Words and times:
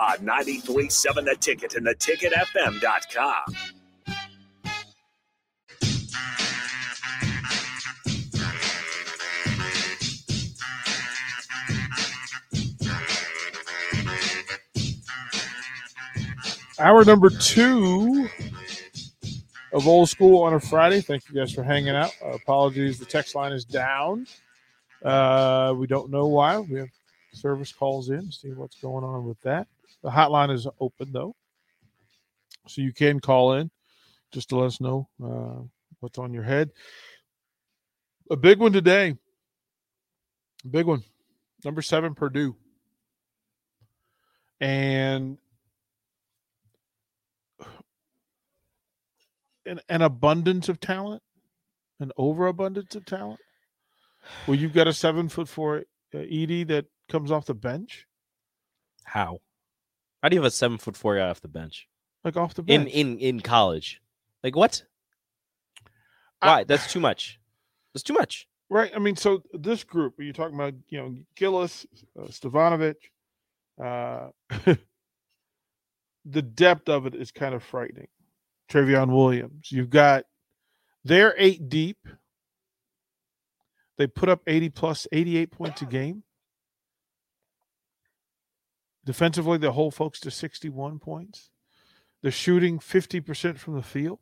On 0.00 0.16
93.7 0.18 1.24
The 1.24 1.36
Ticket 1.40 1.74
and 1.74 1.86
theticketfm.com. 1.86 3.54
Hour 16.80 17.04
number 17.04 17.28
two 17.28 18.28
of 19.72 19.88
old 19.88 20.08
school 20.08 20.42
on 20.44 20.54
a 20.54 20.60
Friday. 20.60 21.00
Thank 21.00 21.28
you 21.28 21.34
guys 21.34 21.52
for 21.52 21.64
hanging 21.64 21.96
out. 21.96 22.12
Uh, 22.24 22.30
apologies, 22.30 23.00
the 23.00 23.04
text 23.04 23.34
line 23.34 23.52
is 23.52 23.64
down. 23.64 24.28
Uh, 25.02 25.74
we 25.76 25.88
don't 25.88 26.08
know 26.08 26.26
why. 26.26 26.58
We 26.58 26.78
have 26.78 26.88
service 27.32 27.72
calls 27.72 28.10
in, 28.10 28.30
see 28.30 28.52
what's 28.52 28.76
going 28.80 29.02
on 29.02 29.26
with 29.26 29.40
that. 29.42 29.66
The 30.02 30.10
hotline 30.10 30.52
is 30.52 30.66
open 30.80 31.12
though, 31.12 31.34
so 32.66 32.82
you 32.82 32.92
can 32.92 33.20
call 33.20 33.54
in 33.54 33.70
just 34.32 34.50
to 34.50 34.56
let 34.58 34.66
us 34.66 34.80
know 34.80 35.08
uh, 35.22 35.62
what's 36.00 36.18
on 36.18 36.32
your 36.32 36.44
head. 36.44 36.70
A 38.30 38.36
big 38.36 38.58
one 38.60 38.72
today. 38.72 39.16
A 40.64 40.68
big 40.68 40.86
one. 40.86 41.02
Number 41.64 41.82
seven, 41.82 42.14
Purdue. 42.14 42.56
And 44.60 45.38
an, 49.66 49.80
an 49.88 50.02
abundance 50.02 50.68
of 50.68 50.78
talent, 50.78 51.22
an 52.00 52.12
overabundance 52.16 52.94
of 52.94 53.04
talent. 53.06 53.40
Well, 54.46 54.56
you've 54.56 54.74
got 54.74 54.88
a 54.88 54.92
seven 54.92 55.28
foot 55.28 55.48
four 55.48 55.84
uh, 56.14 56.18
Edey 56.18 56.66
that 56.68 56.86
comes 57.08 57.30
off 57.30 57.46
the 57.46 57.54
bench, 57.54 58.06
How? 59.04 59.40
How 60.22 60.28
do 60.28 60.34
you 60.36 60.40
have 60.42 60.48
a 60.48 60.50
seven 60.50 60.78
foot 60.78 60.96
four 60.96 61.16
guy 61.16 61.28
off 61.28 61.40
the 61.40 61.48
bench 61.48 61.86
like 62.24 62.36
off 62.36 62.54
the 62.54 62.62
in 62.66 62.84
bench. 62.84 62.94
in 62.94 63.18
in 63.18 63.40
college? 63.40 64.00
Like 64.42 64.56
what? 64.56 64.82
I- 66.42 66.46
Why? 66.46 66.64
That's 66.64 66.92
too 66.92 67.00
much. 67.00 67.38
That's 67.94 68.02
too 68.02 68.14
much. 68.14 68.46
right. 68.68 68.92
I 68.94 68.98
mean, 68.98 69.16
so 69.16 69.42
this 69.52 69.82
group, 69.84 70.14
you're 70.18 70.32
talking 70.32 70.54
about, 70.54 70.74
you 70.88 70.98
know, 70.98 71.16
Gillis, 71.36 71.86
uh, 72.18 72.24
Stefanovic, 72.26 72.96
uh, 73.82 74.28
the 76.24 76.42
depth 76.42 76.88
of 76.88 77.06
it 77.06 77.14
is 77.14 77.32
kind 77.32 77.54
of 77.54 77.62
frightening. 77.62 78.08
Trevion 78.70 79.08
Williams, 79.08 79.72
you've 79.72 79.88
got, 79.90 80.24
they're 81.04 81.34
eight 81.38 81.68
deep. 81.68 81.96
They 83.96 84.06
put 84.06 84.28
up 84.28 84.42
80 84.46 84.68
plus 84.70 85.06
88 85.10 85.50
points 85.50 85.82
a 85.82 85.86
game. 85.86 86.22
Defensively, 89.08 89.56
they 89.56 89.68
hold 89.68 89.94
folks 89.94 90.20
to 90.20 90.30
61 90.30 90.98
points. 90.98 91.48
They're 92.20 92.30
shooting 92.30 92.78
50% 92.78 93.56
from 93.56 93.72
the 93.74 93.82
field. 93.82 94.18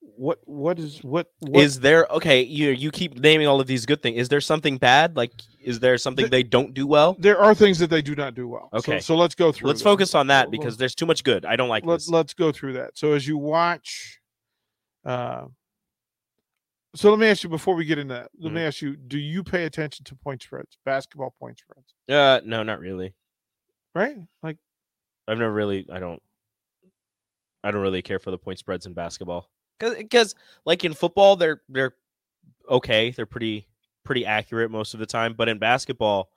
What 0.00 0.40
what 0.46 0.80
is 0.80 0.98
what, 1.04 1.28
what 1.38 1.62
Is 1.62 1.78
there 1.78 2.08
okay? 2.10 2.42
You 2.42 2.70
you 2.70 2.90
keep 2.90 3.16
naming 3.16 3.46
all 3.46 3.60
of 3.60 3.68
these 3.68 3.86
good 3.86 4.02
things. 4.02 4.18
Is 4.18 4.28
there 4.30 4.40
something 4.40 4.78
bad? 4.78 5.16
Like, 5.16 5.30
is 5.60 5.78
there 5.78 5.96
something 5.96 6.24
The- 6.24 6.28
they 6.28 6.42
don't 6.42 6.74
do 6.74 6.88
well? 6.88 7.14
there 7.20 7.38
are 7.38 7.54
things 7.54 7.78
that 7.78 7.88
they 7.88 8.02
do 8.02 8.16
not 8.16 8.34
do 8.34 8.48
well. 8.48 8.68
Okay. 8.72 8.98
So, 8.98 9.14
let's 9.14 9.36
go 9.36 9.52
through. 9.52 9.68
Let's 9.68 9.80
them. 9.80 9.92
focus 9.92 10.16
on 10.16 10.26
that 10.26 10.50
because 10.50 10.76
there's 10.76 10.96
too 10.96 11.06
much 11.06 11.22
good. 11.22 11.44
I 11.46 11.54
don't 11.54 11.68
like 11.68 11.86
let's 11.86 12.06
this. 12.06 12.12
let's 12.12 12.34
go 12.34 12.50
through 12.50 12.72
that. 12.72 12.98
So 12.98 13.12
as 13.12 13.28
you 13.28 13.38
watch, 13.38 14.18
uh, 15.04 15.44
so 16.94 17.10
let 17.10 17.18
me 17.18 17.26
ask 17.26 17.42
you 17.42 17.48
before 17.48 17.74
we 17.74 17.84
get 17.84 17.98
into 17.98 18.14
that. 18.14 18.30
Let 18.38 18.50
Mm. 18.52 18.54
me 18.56 18.62
ask 18.62 18.82
you: 18.82 18.96
Do 18.96 19.18
you 19.18 19.42
pay 19.44 19.64
attention 19.64 20.04
to 20.06 20.14
point 20.16 20.42
spreads, 20.42 20.76
basketball 20.84 21.34
point 21.38 21.58
spreads? 21.58 21.94
Uh, 22.08 22.40
no, 22.44 22.62
not 22.62 22.80
really. 22.80 23.14
Right? 23.94 24.16
Like 24.42 24.56
I've 25.28 25.38
never 25.38 25.52
really. 25.52 25.86
I 25.90 25.98
don't. 26.00 26.22
I 27.62 27.70
don't 27.70 27.82
really 27.82 28.02
care 28.02 28.18
for 28.18 28.30
the 28.30 28.38
point 28.38 28.58
spreads 28.58 28.86
in 28.86 28.94
basketball 28.94 29.50
because, 29.78 30.34
like 30.64 30.84
in 30.84 30.94
football, 30.94 31.36
they're 31.36 31.60
they're 31.68 31.94
okay. 32.68 33.10
They're 33.10 33.26
pretty 33.26 33.66
pretty 34.04 34.24
accurate 34.24 34.70
most 34.70 34.94
of 34.94 35.00
the 35.00 35.06
time. 35.06 35.34
But 35.34 35.48
in 35.48 35.58
basketball, 35.58 36.30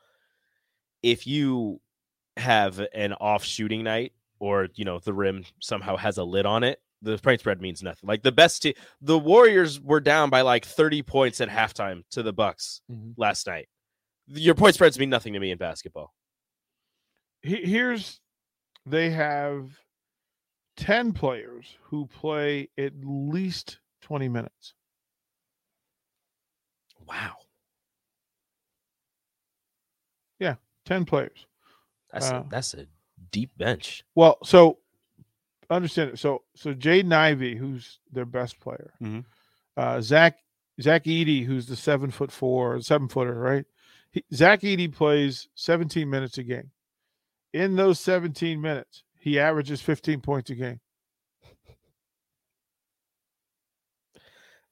if 1.02 1.26
you 1.28 1.80
have 2.38 2.80
an 2.94 3.14
off 3.14 3.44
shooting 3.44 3.84
night, 3.84 4.14
or 4.40 4.68
you 4.76 4.86
know 4.86 5.00
the 5.00 5.14
rim 5.14 5.46
somehow 5.60 5.96
has 5.96 6.18
a 6.18 6.24
lid 6.24 6.46
on 6.46 6.64
it, 6.64 6.82
the 7.04 7.18
point 7.20 7.42
spread 7.42 7.62
means 7.62 7.84
nothing. 7.84 8.08
Like 8.08 8.24
the 8.24 8.32
best, 8.32 8.64
te- 8.64 8.76
the 9.02 9.20
Warriors 9.20 9.80
were 9.80 10.00
down 10.00 10.30
by 10.30 10.42
like 10.42 10.66
thirty 10.66 11.02
points 11.04 11.40
at 11.42 11.50
halftime 11.50 12.04
to 12.12 12.24
the 12.24 12.34
Bucks 12.34 12.82
Mhm. 12.92 13.14
last 13.18 13.46
night. 13.46 13.68
Your 14.28 14.56
point 14.56 14.74
spreads 14.76 14.98
mean 14.98 15.10
nothing 15.10 15.34
to 15.34 15.40
me 15.40 15.52
in 15.52 15.58
basketball. 15.58 16.14
here's 17.42 18.22
they 18.86 19.10
have 19.10 19.78
ten 20.78 21.12
players 21.12 21.78
who 21.84 22.06
play 22.08 22.70
at 22.78 22.94
least 23.04 23.80
twenty 24.02 24.30
minutes. 24.30 24.74
Wow, 27.06 27.36
Yeah, 30.40 30.56
Ten 30.86 31.06
players. 31.06 31.46
that's 32.12 32.32
Uh, 32.32 32.44
a, 32.46 32.50
that's 32.50 32.74
a 32.74 32.88
deep 33.32 33.52
bench. 33.58 34.04
Well, 34.16 34.38
so 34.44 34.80
understand 35.70 36.12
it. 36.12 36.20
So 36.20 36.44
so 36.56 36.74
Jaden 36.74 37.14
Ivey, 37.14 37.56
who's 37.56 38.00
their 38.12 38.26
best 38.26 38.60
player, 38.60 38.94
Mhm. 39.02 39.26
uh, 39.78 40.02
Zach 40.02 40.38
Zach 40.82 41.04
Edey, 41.06 41.46
who's 41.46 41.68
the 41.68 41.76
seven 41.76 42.10
foot 42.12 42.32
four, 42.32 42.80
seven 42.82 43.08
footer, 43.08 43.36
right? 43.40 43.66
He, 44.12 44.24
Zach 44.34 44.62
Edey 44.62 44.92
plays 44.92 45.48
17 45.56 46.10
minutes 46.10 46.38
a 46.38 46.44
game. 46.44 46.72
In 47.54 47.76
those 47.76 48.00
17 48.00 48.60
minutes, 48.62 49.04
he 49.20 49.40
averages 49.40 49.82
15 49.82 50.22
points 50.22 50.50
a 50.50 50.56
game. 50.56 50.80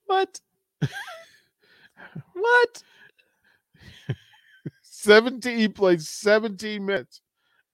What? 0.05 0.39
what? 2.33 2.83
17, 4.81 5.57
he 5.57 5.67
plays 5.69 6.09
17 6.09 6.85
minutes 6.85 7.21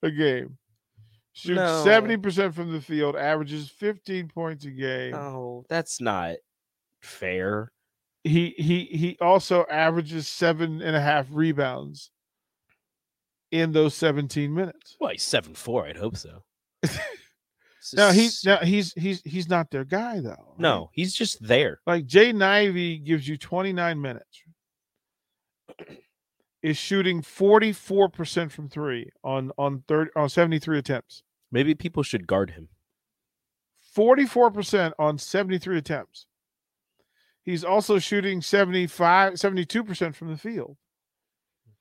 a 0.03 0.11
game. 0.11 0.57
Shoots 1.37 1.55
No. 1.57 1.83
70% 1.85 2.53
from 2.53 2.71
the 2.71 2.81
field, 2.81 3.15
averages 3.15 3.69
15 3.69 4.27
points 4.29 4.65
a 4.65 4.71
game. 4.71 5.13
Oh, 5.13 5.65
that's 5.69 6.01
not 6.01 6.37
fair. 7.01 7.71
he 8.23 8.55
he 8.57 8.85
he 8.85 9.17
also 9.21 9.65
averages 9.69 10.27
seven 10.27 10.81
and 10.81 10.95
a 10.95 10.99
half 11.01 11.27
rebounds 11.31 12.09
in 13.51 13.71
those 13.71 13.93
17 13.93 14.53
minutes. 14.53 14.97
Well, 14.99 15.11
he's 15.11 15.23
seven 15.23 15.53
four. 15.53 15.85
I'd 15.85 15.97
hope 15.97 16.17
so. 16.17 16.43
Now 17.93 18.11
he 18.11 18.25
just- 18.25 18.45
now 18.45 18.57
he's 18.57 18.91
he's 18.93 19.21
he's 19.21 19.47
not 19.47 19.71
their 19.71 19.85
guy 19.85 20.19
though. 20.19 20.31
right? 20.31 20.59
no, 20.59 20.89
he's 20.91 21.13
just 21.13 21.41
there. 21.41 21.79
like 21.87 22.05
Jaden 22.05 22.43
Ivey 22.43 22.97
gives 22.97 23.25
you 23.25 23.37
29 23.37 24.01
minutes. 24.01 24.41
Is 26.63 26.75
shooting 26.75 27.21
44% 27.21 28.51
from 28.51 28.67
three 28.67 29.09
on 29.23 29.51
on 29.57 29.83
third 29.87 30.09
on 30.17 30.27
73 30.27 30.79
attempts. 30.79 31.23
Maybe 31.51 31.75
people 31.75 32.03
should 32.03 32.27
guard 32.27 32.51
him. 32.51 32.69
44% 33.95 34.93
on 34.99 35.17
73 35.17 35.77
attempts. 35.77 36.25
He's 37.41 37.63
also 37.63 37.97
shooting 37.97 38.41
75 38.41 39.33
72% 39.33 40.15
from 40.15 40.29
the 40.29 40.37
field. 40.37 40.77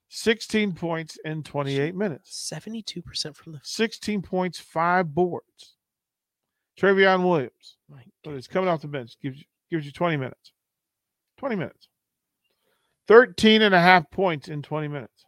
16 0.09 0.73
points 0.73 1.19
in 1.25 1.43
28 1.43 1.95
minutes. 1.95 2.37
Seventy-two 2.37 3.03
percent 3.03 3.37
from 3.37 3.53
the. 3.53 3.61
16 3.63 4.23
points, 4.23 4.61
five 4.61 5.15
boards. 5.15 5.75
Trevion 6.79 7.27
Williams, 7.29 7.77
My 7.91 8.03
but 8.23 8.35
he's 8.35 8.47
coming 8.47 8.69
off 8.69 8.83
the 8.83 8.89
bench, 8.89 9.17
gives 9.21 9.39
you 9.39 9.45
gives 9.71 9.85
you 9.85 9.93
20 9.93 10.17
minutes. 10.17 10.53
20 11.39 11.57
minutes. 11.57 11.89
13 13.09 13.63
and 13.63 13.75
a 13.75 13.81
half 13.81 14.11
points 14.11 14.49
in 14.49 14.63
20 14.63 14.89
minutes. 14.89 15.26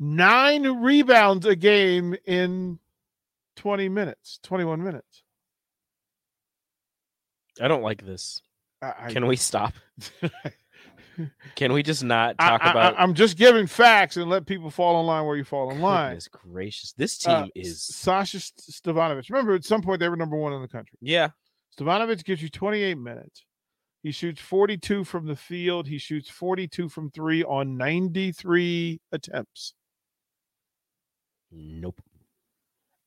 Nine 0.00 0.82
rebounds 0.82 1.46
a 1.46 1.54
game 1.56 2.14
in 2.26 2.78
20 3.56 3.88
minutes, 3.88 4.40
21 4.42 4.82
minutes. 4.82 5.22
I 7.60 7.68
don't 7.68 7.82
like 7.82 8.04
this. 8.04 8.42
I, 8.82 8.92
I- 9.06 9.12
Can 9.12 9.26
we 9.26 9.36
stop? 9.36 9.72
Can 11.54 11.72
we 11.72 11.84
just 11.84 12.02
not 12.02 12.34
I, 12.40 12.48
talk 12.50 12.62
about? 12.62 12.94
I'm 12.98 13.14
just 13.14 13.36
giving 13.36 13.68
facts 13.68 14.16
and 14.16 14.28
let 14.28 14.46
people 14.46 14.68
fall 14.68 14.98
in 14.98 15.06
line 15.06 15.24
where 15.24 15.36
you 15.36 15.44
fall 15.44 15.70
in 15.70 15.80
line. 15.80 16.08
Goodness 16.10 16.26
gracious, 16.28 16.92
this 16.94 17.16
team 17.18 17.32
Uh, 17.34 17.46
is 17.54 17.84
Sasha 17.84 18.40
St- 18.40 18.58
Stefanovic. 18.58 19.30
Remember, 19.30 19.54
at 19.54 19.64
some 19.64 19.80
point 19.80 20.00
they 20.00 20.08
were 20.08 20.16
number 20.16 20.36
one 20.36 20.52
in 20.52 20.60
the 20.60 20.66
country. 20.68 20.98
yeah. 21.00 21.28
Stefanovic 21.78 22.24
gives 22.24 22.42
you 22.42 22.48
28 22.48 22.98
minutes. 22.98 23.44
He 24.02 24.10
shoots 24.10 24.40
42 24.40 25.04
from 25.04 25.26
the 25.26 25.34
field. 25.36 25.86
He 25.86 25.98
shoots 25.98 26.28
42 26.30 26.88
from 26.88 27.10
three 27.12 27.42
on 27.44 27.76
93 27.76 29.00
attempts. 29.12 29.74
Nope. 31.54 32.02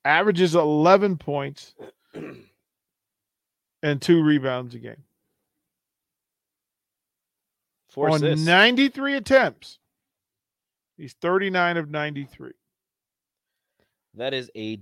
Averages 0.06 0.56
11 0.56 1.18
points 1.18 1.76
and 3.84 4.02
two 4.02 4.24
rebounds 4.24 4.74
a 4.74 4.80
game. 4.80 5.04
Four 7.90 8.10
on 8.10 8.24
assists. 8.24 8.46
93 8.46 9.16
attempts. 9.16 9.80
He's 10.98 11.14
39 11.14 11.78
of 11.78 11.90
93. 11.90 12.52
That 14.16 14.34
is 14.34 14.50
a 14.56 14.80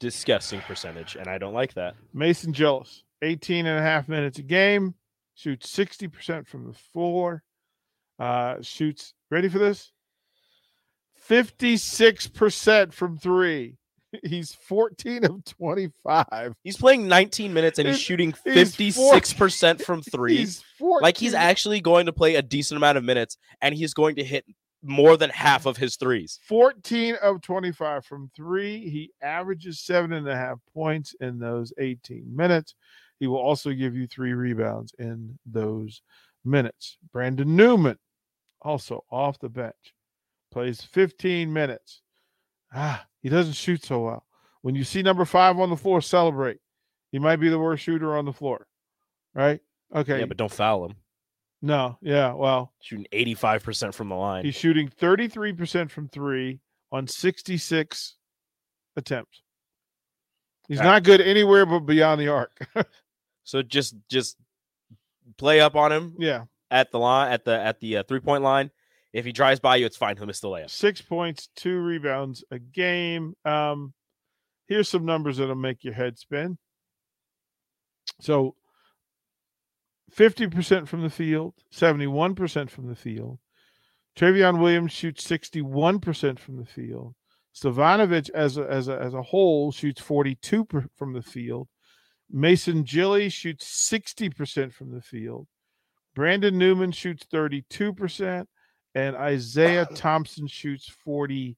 disgusting 0.00 0.60
percentage, 0.60 1.16
and 1.16 1.28
I 1.28 1.38
don't 1.38 1.52
like 1.54 1.74
that. 1.74 1.94
Mason 2.14 2.52
Gillis, 2.52 3.04
18 3.22 3.66
and 3.66 3.78
a 3.78 3.82
half 3.82 4.08
minutes 4.08 4.38
a 4.38 4.42
game, 4.42 4.94
shoots 5.34 5.70
60% 5.74 6.46
from 6.46 6.66
the 6.66 6.72
floor, 6.72 7.42
uh, 8.18 8.56
shoots, 8.62 9.14
ready 9.30 9.48
for 9.48 9.58
this? 9.58 9.92
56% 11.28 12.92
from 12.92 13.18
three. 13.18 13.76
He's 14.24 14.54
14 14.54 15.24
of 15.26 15.44
25. 15.44 16.54
He's 16.64 16.76
playing 16.78 17.08
19 17.08 17.52
minutes 17.52 17.78
and 17.78 17.86
he's 17.86 17.96
He's- 17.98 18.06
shooting 18.06 18.32
56% 18.32 19.82
from 19.82 20.00
three. 20.10 20.38
He's 20.38 20.62
14. 20.78 21.02
like 21.02 21.18
he's 21.18 21.34
actually 21.34 21.80
going 21.82 22.06
to 22.06 22.12
play 22.12 22.36
a 22.36 22.42
decent 22.42 22.76
amount 22.78 22.96
of 22.96 23.04
minutes 23.04 23.36
and 23.60 23.74
he's 23.74 23.92
going 23.92 24.16
to 24.16 24.24
hit 24.24 24.46
more 24.82 25.18
than 25.18 25.28
half 25.28 25.66
of 25.66 25.76
his 25.76 25.96
threes. 25.96 26.38
14 26.44 27.16
of 27.20 27.42
25 27.42 28.06
from 28.06 28.30
three. 28.34 28.88
He 28.88 29.10
averages 29.20 29.80
seven 29.80 30.12
and 30.14 30.26
a 30.26 30.34
half 30.36 30.58
points 30.72 31.14
in 31.20 31.38
those 31.38 31.72
18 31.78 32.34
minutes. 32.34 32.74
He 33.20 33.26
will 33.26 33.36
also 33.40 33.72
give 33.72 33.94
you 33.94 34.06
three 34.06 34.32
rebounds 34.32 34.94
in 34.98 35.38
those 35.44 36.00
minutes. 36.44 36.96
Brandon 37.12 37.56
Newman, 37.56 37.98
also 38.62 39.04
off 39.10 39.38
the 39.40 39.48
bench, 39.50 39.74
plays 40.50 40.82
15 40.82 41.52
minutes. 41.52 42.02
Ah, 42.74 43.06
he 43.20 43.28
doesn't 43.28 43.54
shoot 43.54 43.84
so 43.84 44.00
well. 44.00 44.24
When 44.62 44.74
you 44.74 44.84
see 44.84 45.02
number 45.02 45.24
five 45.24 45.58
on 45.58 45.70
the 45.70 45.76
floor, 45.76 46.00
celebrate. 46.00 46.58
He 47.12 47.18
might 47.18 47.36
be 47.36 47.48
the 47.48 47.58
worst 47.58 47.82
shooter 47.82 48.16
on 48.16 48.24
the 48.24 48.32
floor, 48.32 48.66
right? 49.34 49.60
Okay. 49.94 50.18
Yeah, 50.20 50.26
but 50.26 50.36
don't 50.36 50.52
foul 50.52 50.86
him. 50.86 50.96
no, 51.62 51.96
yeah, 52.02 52.34
well, 52.34 52.74
Shooting 52.80 53.06
85% 53.12 53.94
from 53.94 54.10
the 54.10 54.14
line. 54.14 54.44
He's 54.44 54.54
shooting 54.54 54.88
33% 54.88 55.90
from 55.90 56.08
three 56.08 56.60
on 56.92 57.06
66 57.06 58.16
attempts. 58.96 59.42
He's 60.68 60.80
not 60.80 61.02
good 61.02 61.22
anywhere 61.22 61.64
but 61.64 61.80
beyond 61.80 62.20
the 62.20 62.28
arc. 62.28 62.58
So 63.48 63.62
just 63.62 63.96
just 64.10 64.36
play 65.38 65.58
up 65.62 65.74
on 65.74 65.90
him 65.90 66.14
yeah. 66.18 66.44
at 66.70 66.90
the 66.90 66.98
line 66.98 67.32
at 67.32 67.46
the 67.46 67.58
at 67.58 67.80
the 67.80 67.96
uh, 67.96 68.02
three 68.02 68.20
point 68.20 68.42
line. 68.44 68.70
If 69.12 69.24
he 69.24 69.32
drives 69.32 69.60
by 69.60 69.76
you, 69.76 69.86
it's 69.86 69.96
fine. 69.96 70.16
He'll 70.16 70.26
miss 70.26 70.40
the 70.40 70.48
layup. 70.48 70.70
Six 70.70 71.00
points, 71.00 71.48
two 71.56 71.78
rebounds 71.78 72.44
a 72.50 72.58
game. 72.58 73.34
Um, 73.44 73.94
here's 74.66 74.88
some 74.88 75.06
numbers 75.06 75.38
that'll 75.38 75.54
make 75.54 75.82
your 75.82 75.94
head 75.94 76.18
spin. 76.18 76.58
So 78.20 78.54
50% 80.14 80.88
from 80.88 81.02
the 81.02 81.10
field, 81.10 81.54
71% 81.72 82.70
from 82.70 82.88
the 82.88 82.94
field. 82.94 83.38
Trevion 84.16 84.58
Williams 84.58 84.92
shoots 84.92 85.26
61% 85.26 86.38
from 86.38 86.56
the 86.56 86.64
field. 86.64 87.14
Stefanovic 87.54 88.30
as 88.34 88.56
a, 88.56 88.62
as 88.64 88.88
a, 88.88 89.00
as 89.00 89.14
a 89.14 89.22
whole 89.22 89.72
shoots 89.72 90.00
42 90.00 90.64
per, 90.64 90.86
from 90.96 91.12
the 91.12 91.22
field. 91.22 91.68
Mason 92.30 92.82
Gilly 92.82 93.28
shoots 93.28 93.88
60% 93.90 94.72
from 94.72 94.92
the 94.92 95.00
field. 95.00 95.46
Brandon 96.14 96.58
Newman 96.58 96.92
shoots 96.92 97.24
32%. 97.32 98.46
And 98.94 99.16
Isaiah 99.16 99.82
uh, 99.82 99.94
Thompson 99.94 100.46
shoots 100.46 100.90
47% 101.06 101.56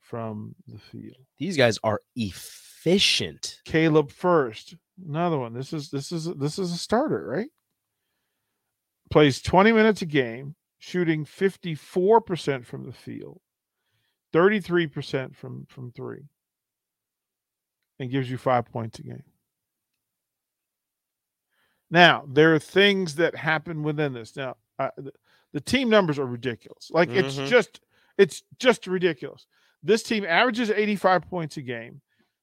from 0.00 0.54
the 0.68 0.78
field. 0.78 1.16
These 1.38 1.56
guys 1.56 1.78
are 1.82 2.00
efficient. 2.14 3.60
Caleb 3.64 4.10
Furst, 4.10 4.76
another 5.04 5.38
one. 5.38 5.54
This 5.54 5.72
is 5.72 5.90
this 5.90 6.12
is 6.12 6.26
this 6.36 6.58
is 6.58 6.72
a 6.72 6.76
starter, 6.76 7.26
right? 7.26 7.48
Plays 9.10 9.40
20 9.42 9.72
minutes 9.72 10.02
a 10.02 10.06
game, 10.06 10.54
shooting 10.78 11.24
54% 11.24 12.64
from 12.64 12.84
the 12.84 12.92
field, 12.92 13.40
33% 14.32 15.34
from 15.34 15.66
from 15.68 15.92
3. 15.92 16.28
And 17.98 18.10
gives 18.10 18.30
you 18.30 18.36
5 18.36 18.66
points 18.66 18.98
a 18.98 19.02
game. 19.02 19.22
Now, 21.90 22.24
there 22.28 22.54
are 22.54 22.58
things 22.58 23.14
that 23.14 23.34
happen 23.34 23.82
within 23.82 24.12
this. 24.12 24.36
Now, 24.36 24.56
uh, 24.78 24.90
the, 24.96 25.12
the 25.52 25.60
team 25.60 25.88
numbers 25.88 26.18
are 26.18 26.26
ridiculous. 26.26 26.90
Like 26.90 27.10
it's 27.10 27.36
Mhm. 27.36 27.48
just 27.48 27.80
it's 28.18 28.42
just 28.58 28.86
ridiculous. 28.86 29.46
This 29.82 30.02
team 30.02 30.24
averages 30.24 30.70
85 30.70 31.22
points 31.28 31.56
a 31.58 31.62
game. 31.62 32.00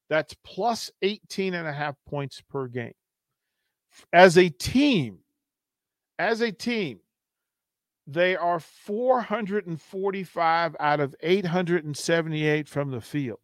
That's 0.08 0.34
plus 0.44 0.90
18 1.02 1.54
and 1.54 1.66
a 1.66 1.72
half 1.72 1.96
points 2.06 2.40
per 2.40 2.68
game. 2.68 2.94
As 4.12 4.38
a 4.38 4.48
team, 4.48 5.18
as 6.18 6.40
a 6.40 6.52
team, 6.52 7.00
they 8.06 8.36
are 8.36 8.60
445 8.60 10.76
out 10.78 11.00
of 11.00 11.14
878 11.20 12.68
from 12.68 12.90
the 12.90 13.00
field. 13.00 13.40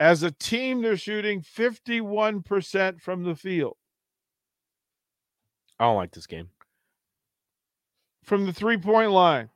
As 0.00 0.22
a 0.22 0.30
team, 0.32 0.80
they're 0.82 0.96
shooting 0.96 1.40
51% 1.42 3.00
from 3.00 3.22
the 3.24 3.36
field. 3.36 3.76
I 5.78 5.84
don't 5.84 5.96
like 5.96 6.12
this 6.12 6.26
game. 6.26 6.48
From 8.24 8.46
the 8.46 8.52
three 8.52 8.78
point 8.78 9.12
line, 9.12 9.50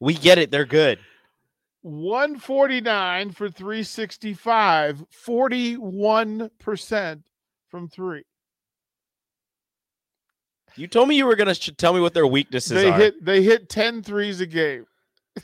We 0.00 0.14
get 0.14 0.38
it. 0.38 0.50
They're 0.50 0.64
good. 0.64 0.98
149 1.82 3.32
for 3.32 3.50
365, 3.50 5.04
41% 5.26 7.22
from 7.68 7.88
three. 7.88 8.24
You 10.76 10.88
told 10.88 11.08
me 11.08 11.16
you 11.16 11.26
were 11.26 11.36
gonna 11.36 11.54
tell 11.54 11.92
me 11.92 12.00
what 12.00 12.14
their 12.14 12.26
weaknesses 12.26 12.72
They 12.72 12.88
are. 12.88 12.96
hit 12.96 13.24
they 13.24 13.42
hit 13.42 13.68
10 13.68 14.02
threes 14.02 14.40
a 14.40 14.46
game. 14.46 14.86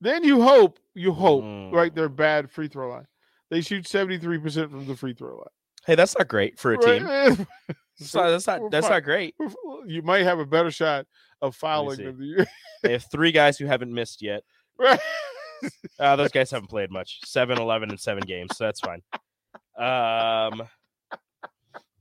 then 0.00 0.22
you 0.22 0.42
hope, 0.42 0.78
you 0.94 1.12
hope, 1.12 1.42
right? 1.72 1.92
Mm. 1.92 1.94
They're 1.94 2.08
bad 2.08 2.50
free 2.50 2.68
throw 2.68 2.90
line. 2.90 3.06
They 3.50 3.60
shoot 3.62 3.84
73% 3.84 4.70
from 4.70 4.86
the 4.86 4.96
free 4.96 5.14
throw 5.14 5.36
line. 5.36 5.46
Hey, 5.86 5.94
that's 5.94 6.16
not 6.18 6.28
great 6.28 6.58
for 6.58 6.74
a 6.74 6.78
Right? 6.78 7.36
team. 7.36 7.46
That's 7.98 8.14
not, 8.14 8.28
that's 8.28 8.46
not, 8.46 8.70
that's 8.70 8.88
not 8.90 9.04
great. 9.04 9.34
You 9.86 10.02
might 10.02 10.24
have 10.24 10.38
a 10.38 10.44
better 10.44 10.70
shot 10.70 11.06
of 11.40 11.56
fouling 11.56 11.96
than 12.04 12.18
the 12.18 12.46
They 12.82 12.92
have 12.92 13.06
three 13.10 13.32
guys 13.32 13.56
who 13.56 13.64
haven't 13.64 13.90
missed 13.94 14.20
yet. 14.20 14.42
right? 14.78 15.00
Uh, 15.98 16.14
those 16.16 16.30
guys 16.30 16.50
haven't 16.50 16.68
played 16.68 16.90
much. 16.90 17.20
7, 17.24 17.56
11, 17.58 17.88
and 17.88 17.98
7 17.98 18.22
games, 18.26 18.50
so 18.54 18.64
that's 18.64 18.80
fine. 18.80 19.00
Um, 19.78 20.68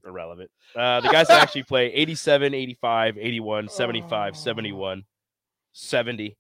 irrelevant. 0.06 0.52
Uh, 0.76 1.00
the 1.02 1.10
guys 1.10 1.28
that 1.30 1.42
actually 1.42 1.64
play 1.64 1.94
87, 1.94 2.54
85, 2.54 3.18
81, 3.18 3.70
75, 3.70 4.36
71, 4.38 5.04
70. 5.72 6.38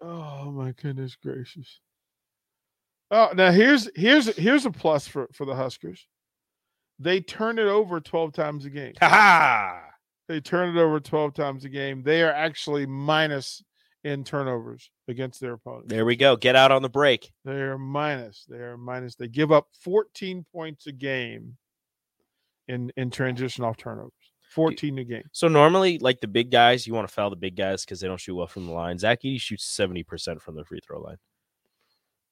Oh 0.00 0.50
my 0.52 0.72
goodness 0.80 1.16
gracious. 1.16 1.80
Oh, 3.10 3.30
now 3.34 3.50
here's 3.50 3.88
here's 3.96 4.34
here's 4.36 4.64
a 4.64 4.70
plus 4.70 5.06
for 5.08 5.28
for 5.32 5.44
the 5.44 5.54
Huskers. 5.54 6.06
They 7.02 7.20
turn 7.20 7.58
it 7.58 7.66
over 7.66 8.00
12 8.00 8.32
times 8.32 8.64
a 8.64 8.70
game. 8.70 8.92
Ha! 9.00 9.80
They 10.28 10.40
turn 10.40 10.76
it 10.76 10.80
over 10.80 11.00
12 11.00 11.34
times 11.34 11.64
a 11.64 11.68
game. 11.68 12.02
They 12.02 12.22
are 12.22 12.32
actually 12.32 12.86
minus 12.86 13.62
in 14.04 14.24
turnovers 14.24 14.90
against 15.08 15.40
their 15.40 15.54
opponents. 15.54 15.88
There 15.88 16.04
we 16.04 16.16
go. 16.16 16.36
Get 16.36 16.56
out 16.56 16.70
on 16.70 16.82
the 16.82 16.88
break. 16.88 17.30
They 17.44 17.60
are 17.60 17.78
minus. 17.78 18.46
They 18.48 18.58
are 18.58 18.76
minus. 18.76 19.16
They 19.16 19.28
give 19.28 19.52
up 19.52 19.66
14 19.80 20.44
points 20.52 20.86
a 20.86 20.92
game 20.92 21.56
in 22.68 22.92
in 22.96 23.10
transition 23.10 23.64
off 23.64 23.76
turnovers. 23.76 24.12
14 24.54 24.98
a 24.98 25.04
game. 25.04 25.22
So 25.32 25.48
normally, 25.48 25.98
like 25.98 26.20
the 26.20 26.28
big 26.28 26.50
guys, 26.50 26.86
you 26.86 26.94
want 26.94 27.08
to 27.08 27.14
foul 27.14 27.30
the 27.30 27.36
big 27.36 27.56
guys 27.56 27.84
because 27.84 28.00
they 28.00 28.08
don't 28.08 28.20
shoot 28.20 28.34
well 28.34 28.46
from 28.46 28.66
the 28.66 28.72
line. 28.72 28.98
Zach 28.98 29.22
Edey 29.22 29.40
shoots 29.40 29.64
70% 29.64 30.40
from 30.40 30.56
the 30.56 30.64
free 30.64 30.80
throw 30.86 31.00
line. 31.00 31.16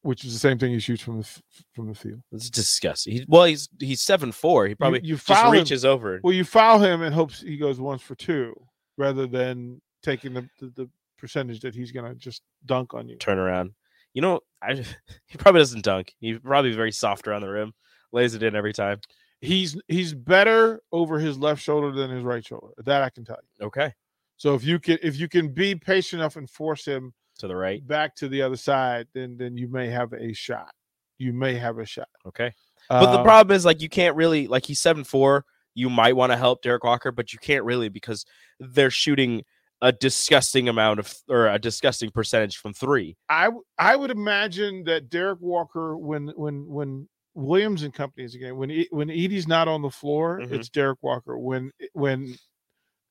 Which 0.02 0.24
is 0.24 0.32
the 0.32 0.38
same 0.38 0.58
thing 0.58 0.72
he 0.72 0.78
shoots 0.78 1.02
from 1.02 1.16
the 1.18 1.24
f- 1.24 1.42
from 1.74 1.88
the 1.88 1.94
field. 1.94 2.22
It's 2.32 2.48
disgusting. 2.48 3.12
He, 3.12 3.24
well, 3.28 3.44
he's 3.44 3.68
he's 3.78 4.00
seven 4.00 4.32
four. 4.32 4.66
He 4.66 4.74
probably 4.74 5.00
you 5.02 5.16
just 5.16 5.26
foul 5.26 5.52
him- 5.52 5.58
reaches 5.60 5.84
over. 5.84 6.20
Well, 6.22 6.32
you 6.32 6.44
foul 6.44 6.78
him 6.78 7.02
and 7.02 7.14
hopes 7.14 7.42
he 7.42 7.58
goes 7.58 7.78
once 7.78 8.00
for 8.00 8.14
two 8.14 8.54
rather 8.96 9.26
than 9.26 9.80
taking 10.02 10.32
the, 10.32 10.48
the, 10.58 10.66
the 10.74 10.90
percentage 11.18 11.60
that 11.60 11.74
he's 11.74 11.92
going 11.92 12.10
to 12.10 12.14
just 12.14 12.42
dunk 12.64 12.94
on 12.94 13.08
you. 13.08 13.16
turn 13.16 13.38
around. 13.38 13.72
You 14.14 14.22
know, 14.22 14.40
I 14.62 14.74
he 15.26 15.36
probably 15.38 15.60
doesn't 15.60 15.84
dunk. 15.84 16.14
He's 16.18 16.38
probably 16.38 16.72
very 16.72 16.92
soft 16.92 17.28
around 17.28 17.42
the 17.42 17.50
rim, 17.50 17.72
lays 18.12 18.34
it 18.34 18.42
in 18.42 18.56
every 18.56 18.72
time. 18.72 19.00
He's 19.42 19.76
he's 19.88 20.14
better 20.14 20.80
over 20.92 21.18
his 21.18 21.38
left 21.38 21.62
shoulder 21.62 21.92
than 21.92 22.10
his 22.10 22.24
right 22.24 22.44
shoulder. 22.44 22.68
That 22.84 23.02
I 23.02 23.10
can 23.10 23.24
tell 23.24 23.38
you. 23.58 23.66
Okay. 23.66 23.92
So 24.38 24.54
if 24.54 24.64
you 24.64 24.78
can 24.78 24.98
if 25.02 25.18
you 25.18 25.28
can 25.28 25.52
be 25.52 25.74
patient 25.74 26.20
enough 26.20 26.36
and 26.36 26.48
force 26.48 26.86
him 26.86 27.12
To 27.40 27.48
the 27.48 27.56
right. 27.56 27.86
back 27.86 28.14
to 28.16 28.28
the 28.28 28.42
other 28.42 28.56
side, 28.56 29.06
then 29.14 29.36
then 29.36 29.56
you 29.56 29.68
may 29.68 29.88
have 29.88 30.12
a 30.12 30.32
shot. 30.32 30.70
You 31.18 31.32
may 31.32 31.54
have 31.54 31.78
a 31.78 31.84
shot. 31.86 32.08
Okay. 32.26 32.52
But 32.88 33.12
the 33.12 33.18
Uh, 33.20 33.22
problem 33.22 33.54
is 33.56 33.64
like 33.64 33.80
you 33.82 33.88
can't 33.88 34.16
really 34.16 34.46
like 34.46 34.64
he's 34.66 34.80
seven 34.80 35.04
four. 35.04 35.44
You 35.74 35.88
might 35.90 36.16
want 36.16 36.32
to 36.32 36.36
help 36.36 36.62
Derrick 36.62 36.82
Walker, 36.84 37.12
but 37.12 37.32
you 37.32 37.38
can't 37.38 37.64
really 37.64 37.88
because 37.88 38.24
they're 38.58 38.90
shooting 38.90 39.44
a 39.82 39.92
disgusting 39.92 40.68
amount 40.68 40.98
of 41.00 41.14
or 41.28 41.46
a 41.46 41.58
disgusting 41.58 42.10
percentage 42.10 42.56
from 42.56 42.72
three. 42.74 43.16
I 43.28 43.50
I 43.78 43.96
would 43.96 44.10
imagine 44.10 44.84
that 44.84 45.08
Derrick 45.08 45.40
Walker, 45.40 45.96
when 45.96 46.28
when 46.36 46.66
when 46.68 47.08
Williams 47.34 47.82
and 47.84 47.94
company 47.94 48.24
is 48.24 48.34
again, 48.34 48.56
when 48.56 48.84
when 48.90 49.08
Edey's 49.08 49.46
not 49.48 49.68
on 49.68 49.82
the 49.82 49.90
floor, 49.90 50.40
Mhm. 50.40 50.52
it's 50.52 50.68
Derrick 50.68 50.98
Walker. 51.02 51.38
When 51.38 51.70
when 51.92 52.36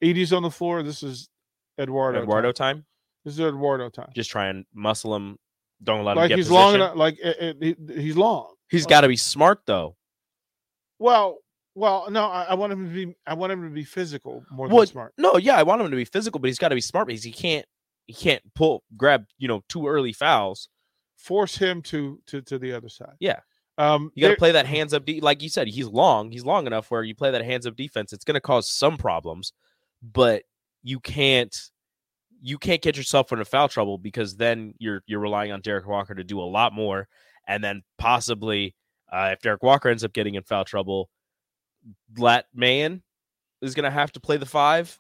Edey's 0.04 0.34
on 0.34 0.44
the 0.44 0.52
floor, 0.52 0.84
this 0.84 1.02
is 1.04 1.30
Eduardo. 1.80 2.22
Eduardo 2.22 2.52
time. 2.52 2.78
time. 2.78 2.86
This 3.26 3.34
is 3.36 3.40
Eduardo 3.40 3.90
time. 3.90 4.10
Just 4.16 4.30
try 4.32 4.48
and 4.48 4.66
muscle 4.74 5.16
him. 5.16 5.38
Don't 5.84 6.04
let 6.04 6.14
him 6.14 6.18
like 6.18 6.30
get 6.30 6.38
he's 6.38 6.48
position. 6.48 6.62
long 6.64 6.76
enough. 6.76 6.96
Like 6.96 7.20
it, 7.20 7.58
it- 7.62 7.78
he- 7.96 8.02
he's 8.02 8.16
long. 8.18 8.54
He's 8.70 8.86
got 8.86 9.02
to 9.02 9.08
be 9.08 9.18
smart 9.18 9.62
though. 9.66 9.96
Well, 11.00 11.38
well, 11.76 12.10
no, 12.12 12.26
I, 12.26 12.44
I 12.50 12.54
want 12.56 12.74
him 12.74 12.88
to 12.88 12.94
be. 12.94 13.16
I 13.26 13.34
want 13.34 13.52
him 13.54 13.64
to 13.64 13.70
be 13.70 13.84
physical 13.84 14.44
more 14.52 14.68
than 14.68 14.88
smart. 14.88 15.14
No, 15.18 15.38
yeah, 15.38 15.56
I 15.58 15.64
want 15.64 15.82
him 15.82 15.90
to 15.90 15.96
be 15.96 16.06
physical, 16.06 16.40
but 16.40 16.48
he's 16.48 16.60
got 16.60 16.70
to 16.70 16.76
be 16.76 16.82
smart 16.82 17.08
because 17.08 17.24
he 17.24 17.32
can't 17.32 17.66
he 18.06 18.14
can't 18.14 18.42
pull 18.56 18.84
grab 18.98 19.26
you 19.38 19.48
know 19.48 19.64
two 19.70 19.88
early 19.88 20.14
fouls. 20.14 20.68
Force 21.18 21.58
him 21.58 21.82
to 21.84 22.20
to 22.28 22.42
to 22.42 22.60
the 22.60 22.74
other 22.74 22.90
side. 22.90 23.16
Yeah. 23.20 23.40
Um, 23.78 24.12
You 24.14 24.24
got 24.28 24.32
to 24.32 24.36
play 24.38 24.52
that 24.52 24.66
hands 24.66 24.94
up. 24.94 25.06
De- 25.06 25.22
like 25.22 25.42
you 25.42 25.48
said, 25.48 25.68
he's 25.70 25.88
long. 25.88 26.32
He's 26.32 26.44
long 26.44 26.68
enough 26.68 26.92
where 26.92 27.02
you 27.02 27.16
play 27.16 27.32
that 27.32 27.46
hands 27.46 27.66
up 27.66 27.78
defense. 27.78 28.12
It's 28.12 28.26
going 28.26 28.34
to 28.36 28.42
cause 28.42 28.70
some 28.70 28.98
problems, 28.98 29.54
but 30.02 30.44
you 30.84 31.00
can't 31.00 31.56
you 32.42 32.58
can't 32.58 32.82
get 32.82 32.98
yourself 32.98 33.32
into 33.32 33.46
foul 33.46 33.68
trouble 33.68 33.98
because 33.98 34.36
then 34.38 34.74
you're 34.80 35.04
you're 35.08 35.20
relying 35.20 35.52
on 35.52 35.62
Derrick 35.62 35.88
Walker 35.88 36.16
to 36.16 36.24
do 36.24 36.40
a 36.40 36.44
lot 36.44 36.74
more, 36.74 37.08
and 37.48 37.64
then 37.64 37.84
possibly 37.98 38.76
uh, 39.12 39.32
if 39.34 39.42
Derrick 39.42 39.64
Walker 39.64 39.90
ends 39.90 40.04
up 40.04 40.14
getting 40.14 40.36
in 40.36 40.44
foul 40.44 40.66
trouble, 40.66 41.10
Lat 42.18 42.46
Mayen 42.54 43.02
is 43.62 43.76
going 43.76 43.86
to 43.86 43.92
have 43.92 44.12
to 44.14 44.20
play 44.20 44.38
the 44.38 44.46
five 44.46 44.98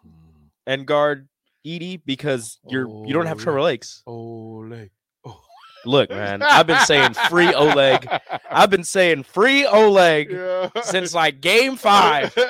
and 0.65 0.86
guard 0.86 1.27
Edey 1.65 2.01
because 2.05 2.60
you're 2.67 2.88
you 3.05 3.13
don't 3.13 3.25
have 3.25 3.39
Oh, 3.39 3.43
Trevor 3.43 3.62
Lakes. 3.62 4.03
Ole. 4.05 4.89
Look, 5.86 6.09
man, 6.09 6.41
I've 6.41 6.67
been 6.67 6.79
saying 6.86 7.13
free 7.13 7.53
Oleg. 7.53 8.07
I've 8.50 8.69
been 8.69 8.83
saying 8.83 9.24
free 9.24 9.65
Oleg 9.65 10.29
Yeah. 10.31 10.69
since 10.83 11.13
like 11.13 11.41
game 11.41 11.75
five. 11.75 12.36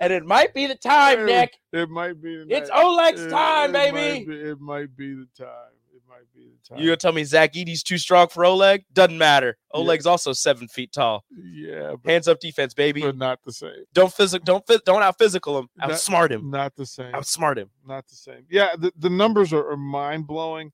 And 0.00 0.12
it 0.12 0.24
might 0.24 0.54
be 0.54 0.66
the 0.66 0.76
time, 0.76 1.26
Nick. 1.26 1.58
It 1.72 1.90
might 1.90 2.20
be. 2.22 2.44
It's. 2.48 2.70
Oleg's 2.72 3.22
It- 3.22 3.30
time, 3.30 3.70
it 3.70 3.72
might 3.72 3.94
baby. 3.94 4.24
be- 4.26 4.32
it 4.40 4.60
might 4.60 4.96
be 4.96 5.14
the 5.14 5.26
time. 5.36 5.48
It 5.94 6.02
might 6.08 6.32
be 6.34 6.46
the 6.46 6.68
time. 6.68 6.78
You 6.78 6.86
gonna 6.86 6.96
tell 6.96 7.12
me 7.12 7.24
Zach 7.24 7.52
Edey's 7.54 7.82
too 7.82 7.98
strong 7.98 8.28
for 8.28 8.44
Oleg? 8.44 8.84
Doesn't 8.92 9.18
matter. 9.18 9.56
Yeah. 9.74 9.80
Oleg's 9.80 10.06
also 10.06 10.32
seven 10.32 10.68
feet 10.68 10.92
tall. 10.92 11.24
yeah, 11.36 11.94
but, 12.02 12.10
Hands 12.10 12.28
up 12.28 12.38
defense, 12.40 12.74
baby. 12.74 13.02
but 13.02 13.16
not 13.16 13.40
the 13.44 13.52
same. 13.52 13.84
Don't 13.92 14.12
physical. 14.12 14.44
Don't 14.44 14.66
fit. 14.66 14.84
Don't 14.84 15.02
out 15.02 15.18
physical 15.18 15.58
him. 15.58 15.68
Outsmart 15.82 16.30
him. 16.30 16.50
Not 16.50 16.76
the 16.76 16.86
same. 16.86 17.12
Outsmart 17.12 17.58
him. 17.58 17.70
not 17.86 18.06
the 18.08 18.14
same. 18.16 18.46
Yeah, 18.48 18.68
the, 18.78 18.92
the 18.96 19.10
numbers 19.10 19.52
are, 19.52 19.68
are 19.70 19.76
mind 19.76 20.26
blowing. 20.26 20.72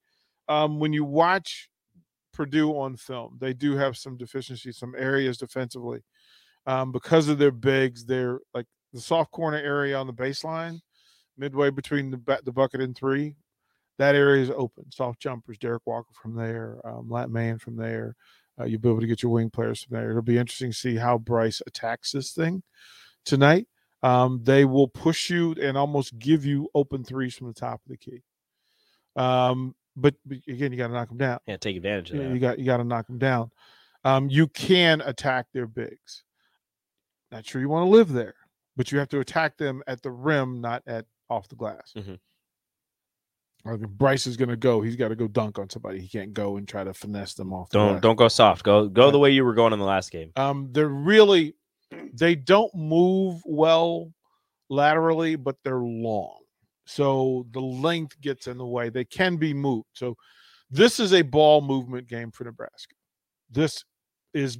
Um, 0.48 0.78
when 0.78 0.92
you 0.92 1.04
watch 1.04 1.70
Purdue 2.34 2.72
on 2.72 2.96
film, 2.96 3.38
they 3.40 3.54
do 3.54 3.76
have 3.76 3.96
some 3.96 4.16
deficiencies, 4.16 4.76
some 4.76 4.94
areas 4.96 5.38
defensively. 5.38 6.00
Um, 6.66 6.92
because 6.92 7.28
of 7.28 7.38
their 7.38 7.50
bigs, 7.50 8.04
they're 8.04 8.40
like 8.52 8.66
the 8.92 9.00
soft 9.00 9.30
corner 9.30 9.58
area 9.58 9.96
on 9.96 10.06
the 10.06 10.12
baseline, 10.12 10.80
midway 11.38 11.70
between 11.70 12.10
the 12.10 12.40
the 12.44 12.52
bucket 12.52 12.80
and 12.80 12.96
three. 12.96 13.36
That 13.98 14.14
area 14.14 14.42
is 14.42 14.50
open. 14.50 14.90
Soft 14.90 15.20
jumpers, 15.20 15.58
Derrick 15.58 15.82
Walker 15.86 16.12
from 16.20 16.34
there, 16.34 16.80
um, 16.84 17.08
Lat 17.08 17.30
Mayen 17.30 17.58
from 17.58 17.76
there. 17.76 18.16
Uh, 18.58 18.64
you'll 18.64 18.80
be 18.80 18.88
able 18.88 19.00
to 19.00 19.06
get 19.06 19.22
your 19.22 19.32
wing 19.32 19.50
players 19.50 19.82
from 19.82 19.96
there. 19.96 20.10
It'll 20.10 20.22
be 20.22 20.38
interesting 20.38 20.70
to 20.70 20.76
see 20.76 20.96
how 20.96 21.18
Bryce 21.18 21.62
attacks 21.66 22.12
this 22.12 22.32
thing 22.32 22.62
tonight. 23.24 23.66
Um, 24.02 24.40
they 24.42 24.64
will 24.64 24.88
push 24.88 25.30
you 25.30 25.54
and 25.60 25.76
almost 25.76 26.18
give 26.18 26.44
you 26.44 26.68
open 26.74 27.04
threes 27.04 27.34
from 27.34 27.48
the 27.48 27.54
top 27.54 27.80
of 27.84 27.88
the 27.88 27.96
key. 27.96 28.22
Um, 29.16 29.74
but, 29.96 30.14
but 30.26 30.38
again, 30.48 30.72
you 30.72 30.78
got 30.78 30.88
to 30.88 30.92
knock 30.94 31.08
them 31.08 31.18
down. 31.18 31.38
Can't 31.46 31.60
take 31.60 31.76
advantage 31.76 32.10
of 32.10 32.16
Yeah, 32.16 32.28
that. 32.28 32.34
you 32.34 32.40
got 32.40 32.58
you 32.58 32.64
got 32.64 32.76
to 32.78 32.84
knock 32.84 33.06
them 33.06 33.18
down. 33.18 33.50
Um, 34.04 34.28
you 34.28 34.48
can 34.48 35.00
attack 35.00 35.46
their 35.52 35.66
bigs. 35.66 36.24
Not 37.32 37.46
sure 37.46 37.60
you 37.60 37.68
want 37.68 37.86
to 37.86 37.90
live 37.90 38.12
there, 38.12 38.34
but 38.76 38.92
you 38.92 38.98
have 38.98 39.08
to 39.10 39.20
attack 39.20 39.56
them 39.56 39.82
at 39.86 40.02
the 40.02 40.10
rim, 40.10 40.60
not 40.60 40.82
at 40.86 41.06
off 41.30 41.48
the 41.48 41.56
glass. 41.56 41.92
Mhm. 41.96 42.18
If 43.66 43.80
Bryce 43.88 44.26
is 44.26 44.36
going 44.36 44.50
to 44.50 44.56
go, 44.58 44.82
he's 44.82 44.94
got 44.96 45.08
to 45.08 45.16
go 45.16 45.26
dunk 45.26 45.58
on 45.58 45.70
somebody. 45.70 45.98
He 46.00 46.06
can't 46.08 46.34
go 46.34 46.58
and 46.58 46.68
try 46.68 46.84
to 46.84 46.92
finesse 46.92 47.32
them 47.32 47.50
off. 47.54 47.70
Don't 47.70 47.92
glass. 47.92 48.02
don't 48.02 48.16
go 48.16 48.28
soft. 48.28 48.62
Go 48.62 48.88
go 48.88 49.06
Right. 49.06 49.12
the 49.12 49.18
way 49.18 49.30
you 49.30 49.42
were 49.42 49.54
going 49.54 49.72
in 49.72 49.78
the 49.78 49.86
last 49.86 50.10
game. 50.10 50.32
Um, 50.36 50.68
they're 50.72 50.86
really 50.88 51.54
they 52.12 52.34
don't 52.34 52.74
move 52.74 53.40
well 53.46 54.12
laterally, 54.68 55.36
but 55.36 55.56
they're 55.64 55.78
long. 55.78 56.40
So 56.86 57.46
the 57.52 57.60
length 57.60 58.20
gets 58.20 58.46
in 58.46 58.58
the 58.58 58.66
way. 58.66 58.90
They 58.90 59.04
can 59.04 59.36
be 59.36 59.54
moved. 59.54 59.86
So 59.94 60.16
this 60.70 61.00
is 61.00 61.12
a 61.12 61.22
ball 61.22 61.60
movement 61.60 62.08
game 62.08 62.30
for 62.30 62.44
Nebraska. 62.44 62.94
This 63.50 63.84
is 64.32 64.58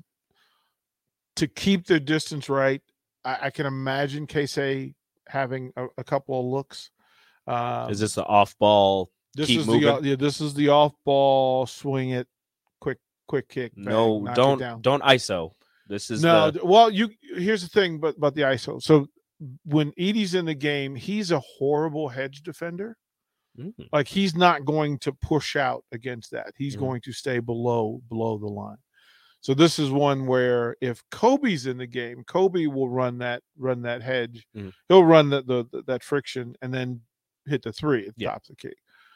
to 1.36 1.46
keep 1.46 1.86
their 1.86 2.00
distance 2.00 2.48
right. 2.48 2.80
I, 3.24 3.38
I 3.42 3.50
can 3.50 3.66
imagine 3.66 4.26
Casey 4.26 4.94
having 5.28 5.72
a, 5.76 5.86
a 5.98 6.04
couple 6.04 6.38
of 6.38 6.46
looks. 6.46 6.90
Um, 7.46 7.90
Is 7.90 8.00
this 8.00 8.14
the 8.14 8.24
off 8.24 8.56
ball? 8.58 9.10
this 9.34 9.48
keep 9.48 9.60
is 9.60 9.66
the 9.66 9.78
yeah, 10.02 10.16
this 10.16 10.40
is 10.40 10.54
the 10.54 10.68
off 10.68 10.92
ball 11.04 11.66
swing 11.66 12.10
it 12.10 12.26
quick 12.80 12.98
quick 13.26 13.48
kick. 13.48 13.72
bang, 13.74 13.84
No, 13.84 14.26
don't 14.34 14.82
don't 14.82 15.02
ISO. 15.02 15.52
This 15.88 16.10
is 16.10 16.22
no, 16.22 16.50
the 16.50 16.64
well, 16.64 16.88
you 16.90 17.10
here's 17.36 17.62
the 17.62 17.68
thing, 17.68 17.98
but 17.98 18.16
about 18.16 18.34
the 18.34 18.42
ISO. 18.42 18.80
So 18.82 19.08
when 19.64 19.92
Edey's 19.92 20.34
in 20.34 20.44
the 20.44 20.54
game, 20.54 20.94
he's 20.94 21.30
a 21.30 21.40
horrible 21.40 22.08
hedge 22.08 22.42
defender. 22.42 22.96
Mm, 23.58 23.72
Like 23.92 24.08
he's 24.08 24.34
not 24.34 24.64
going 24.64 24.98
to 25.00 25.12
push 25.12 25.54
out 25.56 25.84
against 25.92 26.30
that. 26.32 26.52
He's 26.58 26.76
Mhm. 26.76 26.80
going 26.80 27.00
to 27.02 27.12
stay 27.12 27.38
below 27.38 28.02
below 28.08 28.36
the 28.38 28.46
line. 28.48 28.78
So 29.40 29.52
this 29.54 29.78
is 29.78 29.90
one 29.90 30.26
where 30.26 30.74
if 30.80 31.02
Kobe's 31.10 31.66
in 31.66 31.76
the 31.76 31.86
game, 31.86 32.24
Kobe 32.24 32.66
will 32.66 32.88
run 32.88 33.18
that 33.18 33.42
run 33.56 33.82
that 33.82 34.02
hedge. 34.02 34.46
Mhm. 34.56 34.72
He'll 34.88 35.04
run 35.04 35.30
the, 35.30 35.42
the, 35.42 35.64
the- 35.70 35.82
that 35.82 36.02
friction 36.02 36.56
and 36.62 36.72
then 36.74 37.02
hit 37.46 37.62
the 37.62 37.72
three 37.72 38.08
at 38.08 38.16
the 38.16 38.22
Yeah. 38.22 38.30
top 38.30 38.42
of 38.42 38.48
the 38.48 38.56
key. 38.56 38.74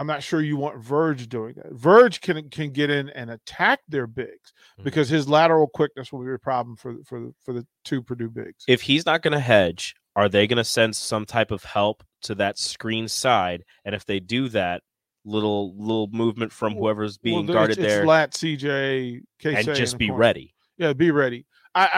I'm 0.00 0.06
not 0.06 0.22
sure 0.22 0.40
you 0.40 0.56
want 0.56 0.82
Verge 0.82 1.28
doing 1.28 1.52
that. 1.56 1.72
Verge 1.72 2.22
can 2.22 2.48
can 2.48 2.70
get 2.70 2.88
in 2.88 3.10
and 3.10 3.30
attack 3.30 3.80
their 3.86 4.06
bigs 4.06 4.52
Mhm. 4.78 4.84
because 4.84 5.10
his 5.10 5.28
lateral 5.28 5.66
quickness 5.68 6.10
will 6.10 6.24
be 6.24 6.32
a 6.32 6.38
problem 6.38 6.74
for 6.76 6.94
for 7.04 7.20
the- 7.20 7.34
for 7.44 7.52
the 7.52 7.66
two 7.84 8.02
Purdue 8.02 8.30
bigs. 8.30 8.64
if 8.66 8.82
he's 8.82 9.04
not 9.04 9.20
going 9.20 9.32
to 9.32 9.40
hedge, 9.40 9.94
are 10.16 10.28
they 10.30 10.46
going 10.46 10.56
to 10.56 10.64
send 10.64 10.96
some 10.96 11.26
type 11.26 11.50
of 11.50 11.64
help 11.64 12.02
to 12.22 12.34
that 12.36 12.56
screen 12.58 13.08
side? 13.08 13.62
And 13.84 13.94
if 13.94 14.06
they 14.06 14.20
do 14.20 14.48
that, 14.48 14.82
little 15.26 15.76
little 15.76 16.08
movement 16.12 16.50
from 16.50 16.74
whoever's 16.76 17.18
being 17.18 17.44
Well, 17.46 17.54
guarded 17.54 17.76
it's, 17.78 17.86
there, 17.86 18.00
It's 18.00 18.08
Lat, 18.08 18.32
CJ, 18.32 19.20
Casey, 19.38 19.68
and 19.70 19.76
just 19.76 19.98
be 19.98 20.06
corner. 20.08 20.18
ready. 20.18 20.54
Yeah, 20.78 20.94
be 20.94 21.10
ready. 21.10 21.44
I, 21.74 21.90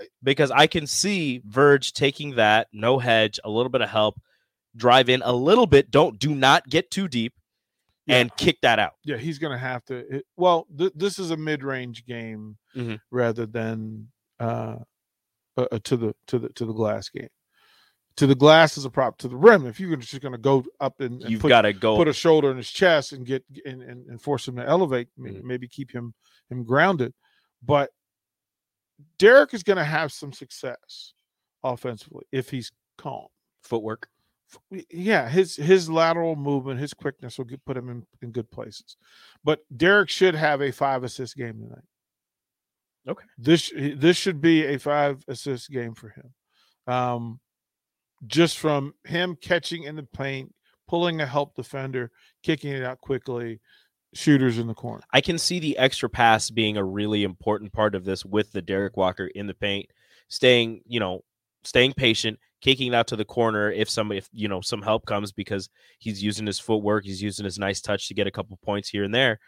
I 0.00 0.06
Because 0.22 0.50
I 0.50 0.66
can 0.66 0.86
see 0.86 1.42
Verge 1.44 1.92
taking 1.92 2.36
that, 2.36 2.68
no 2.72 2.98
hedge, 3.00 3.38
a 3.44 3.50
little 3.50 3.68
bit 3.68 3.82
of 3.82 3.90
help, 3.90 4.18
drive 4.74 5.10
in 5.10 5.20
a 5.22 5.32
little 5.34 5.66
bit. 5.66 5.90
Don't 5.90 6.18
do 6.18 6.34
not 6.34 6.66
get 6.70 6.90
too 6.90 7.06
deep, 7.06 7.34
Yeah. 8.10 8.16
and 8.18 8.36
kick 8.36 8.58
that 8.62 8.78
out. 8.78 8.94
yeah, 9.04 9.16
he's 9.16 9.38
going 9.38 9.52
to 9.52 9.58
have 9.58 9.84
to. 9.86 10.16
it- 10.16 10.26
well, 10.36 10.66
th- 10.76 10.92
this 10.94 11.18
is 11.18 11.30
a 11.30 11.36
mid-range 11.36 12.04
game 12.06 12.56
Mhm. 12.76 13.00
rather 13.10 13.46
than 13.46 14.10
uh, 14.38 14.76
uh, 15.56 15.66
uh, 15.72 15.78
to 15.84 15.96
the 15.96 16.14
to 16.28 16.38
the 16.38 16.48
to 16.50 16.64
the 16.64 16.72
glass 16.72 17.08
game. 17.08 17.28
To 18.16 18.26
the 18.26 18.34
glass 18.34 18.76
is 18.76 18.84
a 18.84 18.90
prop. 18.90 19.18
To 19.18 19.28
the 19.28 19.36
rim, 19.36 19.66
if 19.66 19.78
you're 19.80 19.96
just 19.96 20.20
going 20.20 20.32
to 20.32 20.38
go 20.38 20.64
up 20.80 21.00
and, 21.00 21.22
and 21.22 21.30
You've 21.30 21.42
got 21.42 21.62
to 21.62 21.72
go. 21.72 21.96
put 21.96 22.08
a 22.08 22.12
shoulder 22.12 22.50
in 22.50 22.56
his 22.56 22.70
chest 22.70 23.12
and 23.12 23.24
get 23.24 23.44
and, 23.64 23.82
and, 23.82 24.06
and 24.08 24.20
force 24.20 24.46
him 24.48 24.56
to 24.56 24.64
elevate, 24.66 25.08
Mhm. 25.18 25.42
maybe 25.42 25.68
keep 25.68 25.90
him 25.92 26.14
him 26.50 26.64
grounded. 26.64 27.14
But 27.62 27.90
Derek 29.18 29.54
is 29.54 29.62
going 29.62 29.76
to 29.78 29.84
have 29.84 30.12
some 30.12 30.32
success 30.32 31.12
offensively 31.62 32.24
if 32.32 32.50
he's 32.50 32.70
calm. 32.98 33.28
Footwork. 33.62 34.08
Yeah, 34.90 35.28
his 35.28 35.56
his 35.56 35.88
lateral 35.88 36.36
movement, 36.36 36.80
his 36.80 36.94
quickness 36.94 37.38
will 37.38 37.44
get, 37.44 37.64
put 37.64 37.76
him 37.76 37.88
in, 37.88 38.06
in 38.22 38.32
good 38.32 38.50
places. 38.50 38.96
But 39.44 39.60
Derek 39.76 40.08
should 40.08 40.34
have 40.34 40.60
a 40.60 40.72
five 40.72 41.04
assist 41.04 41.36
game 41.36 41.60
tonight. 41.60 41.84
Okay. 43.08 43.24
This 43.38 43.72
this 43.74 44.16
should 44.16 44.40
be 44.40 44.64
a 44.66 44.78
five 44.78 45.24
assist 45.28 45.70
game 45.70 45.94
for 45.94 46.10
him. 46.10 46.92
Um, 46.92 47.40
just 48.26 48.58
from 48.58 48.94
him 49.04 49.36
catching 49.40 49.84
in 49.84 49.96
the 49.96 50.02
paint, 50.02 50.54
pulling 50.88 51.20
a 51.20 51.26
help 51.26 51.54
defender, 51.54 52.10
kicking 52.42 52.72
it 52.72 52.82
out 52.82 53.00
quickly, 53.00 53.60
shooters 54.14 54.58
in 54.58 54.66
the 54.66 54.74
corner. 54.74 55.02
I 55.12 55.20
can 55.20 55.38
see 55.38 55.60
the 55.60 55.78
extra 55.78 56.08
pass 56.08 56.50
being 56.50 56.76
a 56.76 56.84
really 56.84 57.24
important 57.24 57.72
part 57.72 57.94
of 57.94 58.04
this 58.04 58.24
with 58.24 58.52
the 58.52 58.62
Derrick 58.62 58.96
Walker 58.96 59.26
in 59.26 59.46
the 59.46 59.54
paint, 59.54 59.90
staying, 60.28 60.82
you 60.86 61.00
know, 61.00 61.22
staying 61.64 61.92
patient, 61.94 62.38
kicking 62.60 62.92
it 62.92 62.94
out 62.94 63.06
to 63.08 63.16
the 63.16 63.24
corner 63.24 63.70
if 63.70 63.88
some 63.88 64.12
if 64.12 64.28
you 64.32 64.48
know, 64.48 64.60
some 64.60 64.82
help 64.82 65.06
comes 65.06 65.32
because 65.32 65.68
he's 65.98 66.22
using 66.22 66.46
his 66.46 66.58
footwork, 66.58 67.04
he's 67.04 67.22
using 67.22 67.44
his 67.44 67.58
nice 67.58 67.80
touch 67.80 68.08
to 68.08 68.14
get 68.14 68.26
a 68.26 68.30
couple 68.30 68.58
points 68.64 68.88
here 68.88 69.04
and 69.04 69.14
there. 69.14 69.38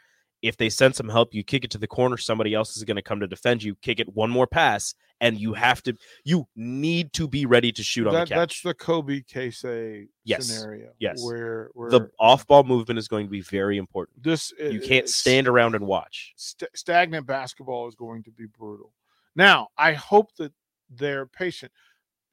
If 0.43 0.57
they 0.57 0.71
send 0.71 0.97
some 0.97 1.09
help, 1.09 1.33
you 1.35 1.45
kick 1.45 1.63
it 1.65 1.71
to 1.71 1.79
the 1.79 1.87
corner, 1.87 2.17
somebody 2.17 2.53
else 2.53 2.77
is 2.77 2.83
going 2.83 2.97
to 2.97 3.03
come 3.03 3.21
to 3.21 3.29
defend 3.29 3.63
you, 3.63 3.77
kick 3.77 4.01
it 4.01 4.13
one 4.13 4.29
more 4.29 4.49
pass, 4.49 4.93
and 5.21 5.39
you 5.39 5.53
have 5.55 5.81
to, 5.85 5.95
you 6.25 6.49
need 6.57 7.13
to 7.13 7.29
be 7.29 7.47
ready 7.47 7.71
to 7.71 7.83
shoot 7.85 8.09
on 8.09 8.13
That, 8.13 8.25
the 8.29 8.35
catch. 8.35 8.39
that's 8.39 8.63
the 8.63 8.75
Kobe 8.75 9.21
Casey 9.23 10.09
Yes. 10.25 10.47
scenario. 10.49 10.91
Yes. 10.99 11.23
Where 11.25 11.71
where 11.75 11.91
the 11.91 12.11
off 12.19 12.45
ball 12.49 12.65
movement 12.65 12.99
is 12.99 13.07
going 13.07 13.27
to 13.27 13.31
be 13.31 13.41
very 13.41 13.77
important. 13.79 14.21
this 14.21 14.53
You 14.59 14.81
can't 14.81 15.09
stand 15.09 15.47
around 15.47 15.77
and 15.77 15.87
watch. 15.87 16.33
st- 16.37 16.71
stagnant 16.75 17.25
basketball 17.25 17.87
is 17.87 17.95
going 17.95 18.25
to 18.25 18.33
be 18.33 18.47
brutal. 18.47 18.93
Now, 19.37 19.69
I 19.79 19.93
hope 19.93 20.35
that 20.39 20.53
they're 20.91 21.27
patient. 21.27 21.71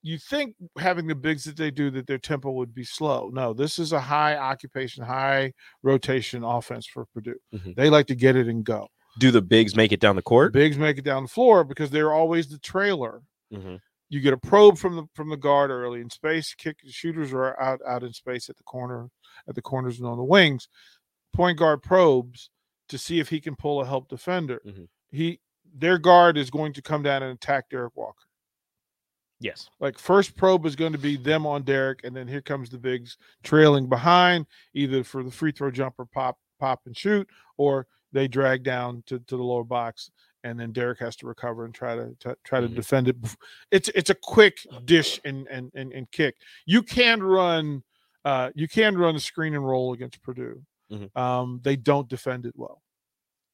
You 0.01 0.18
think 0.18 0.56
having 0.77 1.08
the 1.08 1.15
bigs 1.15 1.44
that 1.44 1.58
they 1.58 1.72
do 1.72 1.89
that 1.91 2.08
their 2.08 2.18
tempo 2.18 2.51
would 2.51 2.74
be 2.74 2.86
slow. 2.86 3.29
No, 3.34 3.53
this 3.53 3.79
is 3.79 3.91
a 3.91 4.00
high 4.00 4.38
occupation, 4.38 5.03
high 5.03 5.53
rotation 5.84 6.44
offense 6.44 6.88
for 6.88 7.06
Purdue. 7.13 7.39
Mhm. 7.53 7.75
They 7.75 7.89
like 7.89 8.08
to 8.08 8.15
get 8.15 8.36
it 8.38 8.48
and 8.48 8.63
go. 8.63 8.88
Do 9.18 9.32
the 9.32 9.41
bigs 9.41 9.75
make 9.75 9.91
it 9.91 10.00
down 10.00 10.15
the 10.15 10.22
court? 10.22 10.53
Bigs 10.53 10.77
make 10.77 10.98
it 10.98 11.03
down 11.03 11.24
the 11.24 11.29
floor 11.29 11.63
because 11.65 11.89
they're 11.89 12.13
always 12.13 12.48
the 12.48 12.60
trailer. 12.60 13.24
Mhm. 13.51 13.82
You 14.08 14.22
get 14.22 14.34
a 14.34 14.38
probe 14.38 14.77
from 14.77 14.96
the 14.96 15.06
from 15.13 15.29
the 15.29 15.38
guard 15.38 15.70
early 15.70 16.00
in 16.00 16.10
space. 16.10 16.53
Kick 16.56 16.77
shooters 16.88 17.34
are 17.34 17.60
out 17.60 17.82
out 17.86 18.03
in 18.03 18.13
space 18.13 18.50
at 18.50 18.56
the 18.58 18.63
corner, 18.63 19.10
at 19.48 19.56
the 19.56 19.62
corners 19.62 20.00
and 20.00 20.08
on 20.08 20.18
the 20.18 20.24
wings. 20.24 20.70
Point 21.34 21.60
guard 21.60 21.84
probes 21.84 22.50
to 22.88 22.98
see 22.98 23.20
if 23.20 23.29
he 23.29 23.41
can 23.41 23.56
pull 23.56 23.82
a 23.82 23.86
help 23.86 24.08
defender. 24.08 24.62
Mhm. 24.65 24.88
He 25.12 25.41
their 25.72 25.98
guard 26.00 26.38
is 26.38 26.50
going 26.50 26.74
to 26.74 26.82
come 26.82 27.03
down 27.03 27.22
and 27.22 27.34
attack 27.34 27.70
Derrick 27.70 27.96
Walker. 27.96 28.25
Yes. 29.39 29.69
Like 29.79 29.98
first 29.98 30.36
probe 30.36 30.65
is 30.65 30.75
going 30.75 30.91
to 30.91 30.98
be 30.98 31.15
them 31.15 31.46
on 31.48 31.63
Derek, 31.63 32.01
and 32.03 32.15
then 32.15 32.27
here 32.27 32.41
comes 32.41 32.69
the 32.69 32.77
bigs 32.77 33.17
trailing 33.43 33.88
behind, 33.88 34.46
either 34.74 35.03
for 35.03 35.24
the 35.24 35.31
free 35.31 35.51
throw 35.51 35.72
jumper, 35.72 36.05
pop, 36.05 36.38
pop 36.60 36.81
and 36.86 36.96
shoot, 36.98 37.27
or 37.58 37.88
they 38.12 38.27
drag 38.27 38.63
down 38.63 39.03
to, 39.05 39.19
to 39.19 39.38
the 39.38 39.43
lower 39.43 39.63
box, 39.63 40.12
and 40.43 40.60
then 40.60 40.72
Derek 40.74 41.00
has 41.00 41.15
to 41.17 41.27
recover 41.27 41.63
and 41.65 41.74
try 41.74 41.96
to, 41.96 42.15
try 42.43 42.60
to 42.60 42.67
Mhm. 42.67 42.75
defend 42.75 43.08
it. 43.08 43.15
It's 43.72 43.88
it's 43.89 44.10
a 44.10 44.15
quick 44.15 44.65
dish 44.86 45.19
and 45.24 45.48
and 45.48 45.72
and, 45.74 45.93
and 45.93 46.12
kick. 46.12 46.36
You 46.65 46.81
can 46.84 47.22
run, 47.24 47.84
uh, 48.25 48.51
you 48.55 48.67
can 48.67 48.98
run 48.98 49.15
a 49.15 49.19
screen 49.19 49.53
and 49.55 49.65
roll 49.65 49.93
against 49.93 50.22
Purdue. 50.22 50.62
Mhm. 50.91 51.15
Um, 51.15 51.60
they 51.63 51.75
don't 51.77 52.10
defend 52.10 52.46
it 52.46 52.53
well. 52.58 52.81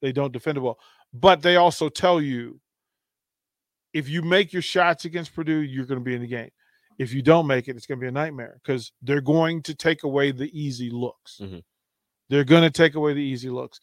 They 0.02 0.12
don't 0.12 0.32
defend 0.34 0.58
it 0.58 0.62
well, 0.62 0.80
but 1.14 1.42
they 1.42 1.58
also 1.58 1.90
tell 1.90 2.20
you 2.22 2.60
if 3.96 4.10
you 4.10 4.22
make 4.22 4.52
your 4.52 4.62
shots 4.62 5.06
against 5.06 5.34
Purdue, 5.34 5.62
you're 5.62 5.86
going 5.86 6.00
to 6.00 6.04
be 6.04 6.14
in 6.14 6.22
the 6.22 6.28
game. 6.28 6.50
If 7.00 7.14
you 7.14 7.22
don't 7.22 7.48
make 7.48 7.68
it, 7.70 7.76
it's 7.78 7.86
going 7.86 7.98
to 8.00 8.04
be 8.04 8.08
a 8.10 8.12
nightmare 8.12 8.60
because 8.62 8.92
they're 9.02 9.22
going 9.22 9.64
to 9.64 9.74
take 9.74 10.04
away 10.04 10.32
the 10.32 10.50
easy 10.58 10.90
looks. 10.90 11.40
Mhm. 11.42 11.64
They're 12.30 12.44
going 12.44 12.64
to 12.64 12.70
take 12.70 12.96
away 12.96 13.14
the 13.14 13.20
easy 13.22 13.50
looks. 13.50 13.80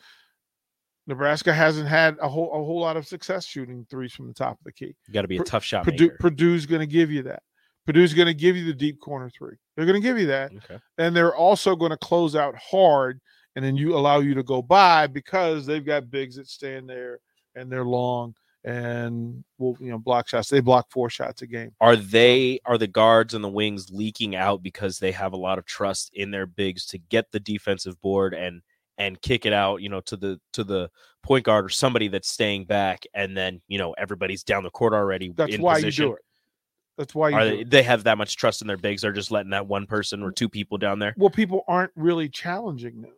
Nebraska 1.07 1.53
hasn't 1.53 1.89
had 1.89 2.17
a 2.21 2.29
whole 2.29 2.51
a 2.53 2.65
whole 2.65 2.81
lot 2.81 2.97
of 2.97 3.07
success 3.07 3.45
shooting 3.45 3.87
threes 3.91 4.13
from 4.13 4.29
the 4.29 4.35
top 4.35 4.53
of 4.53 4.65
the 4.65 4.73
key. 4.73 4.95
You 5.09 5.15
got 5.15 5.23
to 5.23 5.29
be 5.29 5.39
a 5.39 5.43
tough 5.43 5.65
shot 5.65 5.85
Purdue, 5.85 6.05
maker. 6.05 6.17
Purdue's 6.21 6.67
going 6.67 6.81
to 6.81 6.87
give 6.87 7.11
you 7.11 7.23
that. 7.25 7.43
Purdue's 7.87 8.15
going 8.15 8.27
to 8.29 8.35
give 8.35 8.57
you 8.57 8.65
the 8.65 8.73
deep 8.75 9.01
corner 9.01 9.29
three. 9.31 9.57
They're 9.77 9.87
going 9.87 10.01
to 10.01 10.07
give 10.07 10.19
you 10.19 10.27
that 10.27 10.53
Okay. 10.55 10.79
and 10.99 11.17
they're 11.17 11.35
also 11.35 11.75
going 11.75 11.91
to 11.91 11.97
close 11.97 12.37
out 12.37 12.55
hard 12.57 13.21
and 13.57 13.65
then 13.65 13.77
you 13.77 13.97
allow 13.97 14.21
you 14.21 14.35
to 14.35 14.43
go 14.45 14.63
by 14.63 15.09
because 15.09 15.67
they've 15.67 15.85
got 15.85 16.09
bigs 16.11 16.37
that 16.37 16.47
stand 16.49 16.89
there 16.89 17.19
and 17.57 17.71
they're 17.71 17.85
long 17.85 18.35
and 18.65 19.43
will 19.59 19.77
you 19.81 19.91
know 19.91 19.99
block 19.99 20.29
shots 20.29 20.49
they 20.49 20.61
block 20.61 20.87
four 20.91 21.11
shots 21.11 21.43
a 21.43 21.47
game 21.47 21.73
Are 21.81 21.97
they 21.97 22.61
are 22.65 22.79
the 22.79 22.87
guards 22.87 23.35
and 23.35 23.43
the 23.43 23.49
wings 23.49 23.91
leaking 23.91 24.37
out 24.37 24.63
because 24.63 24.99
they 24.99 25.11
have 25.13 25.33
a 25.33 25.37
lot 25.37 25.59
of 25.59 25.67
trust 25.67 26.11
in 26.15 26.31
their 26.31 26.47
bigs 26.47 26.87
to 26.87 26.99
get 26.99 27.31
the 27.33 27.41
defensive 27.41 28.01
board 28.01 28.35
and 28.35 28.63
and 28.99 29.21
kick 29.23 29.47
it 29.47 29.53
out, 29.55 29.81
you 29.81 29.89
know, 29.89 30.01
to 30.03 30.17
the 30.17 30.41
to 30.53 30.63
the 30.63 30.91
point 31.23 31.45
guard 31.45 31.65
or 31.65 31.71
somebody 31.71 32.09
that's 32.09 32.29
staying 32.29 32.67
back, 32.67 33.05
and 33.15 33.37
then 33.37 33.61
you 33.67 33.79
know 33.79 33.93
everybody's 33.93 34.45
down 34.45 34.63
the 34.63 34.71
court 34.71 34.93
already. 34.93 35.33
that's 35.35 35.59
why 35.59 35.75
position. 35.77 36.05
you 36.05 36.11
do 36.11 36.15
it 36.17 36.23
that's 36.99 37.15
why 37.15 37.31
you 37.31 37.37
Are 37.37 37.45
do 37.45 37.51
they, 37.51 37.61
it. 37.63 37.71
they 37.71 37.83
have 37.83 38.05
that 38.05 38.19
much 38.19 38.37
trust 38.37 38.61
in 38.61 38.69
their 38.69 38.77
bigs? 38.77 39.03
They're 39.03 39.13
just 39.13 39.31
letting 39.31 39.51
that 39.51 39.67
one 39.67 39.87
person 39.87 40.23
or 40.23 40.31
two 40.31 40.49
people 40.49 40.79
down 40.79 40.99
there. 40.99 41.15
well 41.17 41.31
people 41.31 41.65
aren't 41.67 41.91
really 41.97 42.29
challenging 42.29 43.01
them 43.01 43.15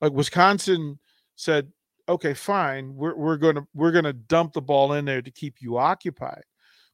like 0.00 0.12
wisconsin 0.12 0.98
said 1.36 1.68
okay 2.08 2.34
fine 2.34 2.94
we're, 2.94 3.14
we're 3.14 3.36
gonna 3.36 3.66
we're 3.74 3.92
gonna 3.92 4.12
dump 4.12 4.52
the 4.52 4.60
ball 4.60 4.94
in 4.94 5.04
there 5.04 5.22
to 5.22 5.30
keep 5.30 5.56
you 5.60 5.78
occupied 5.78 6.42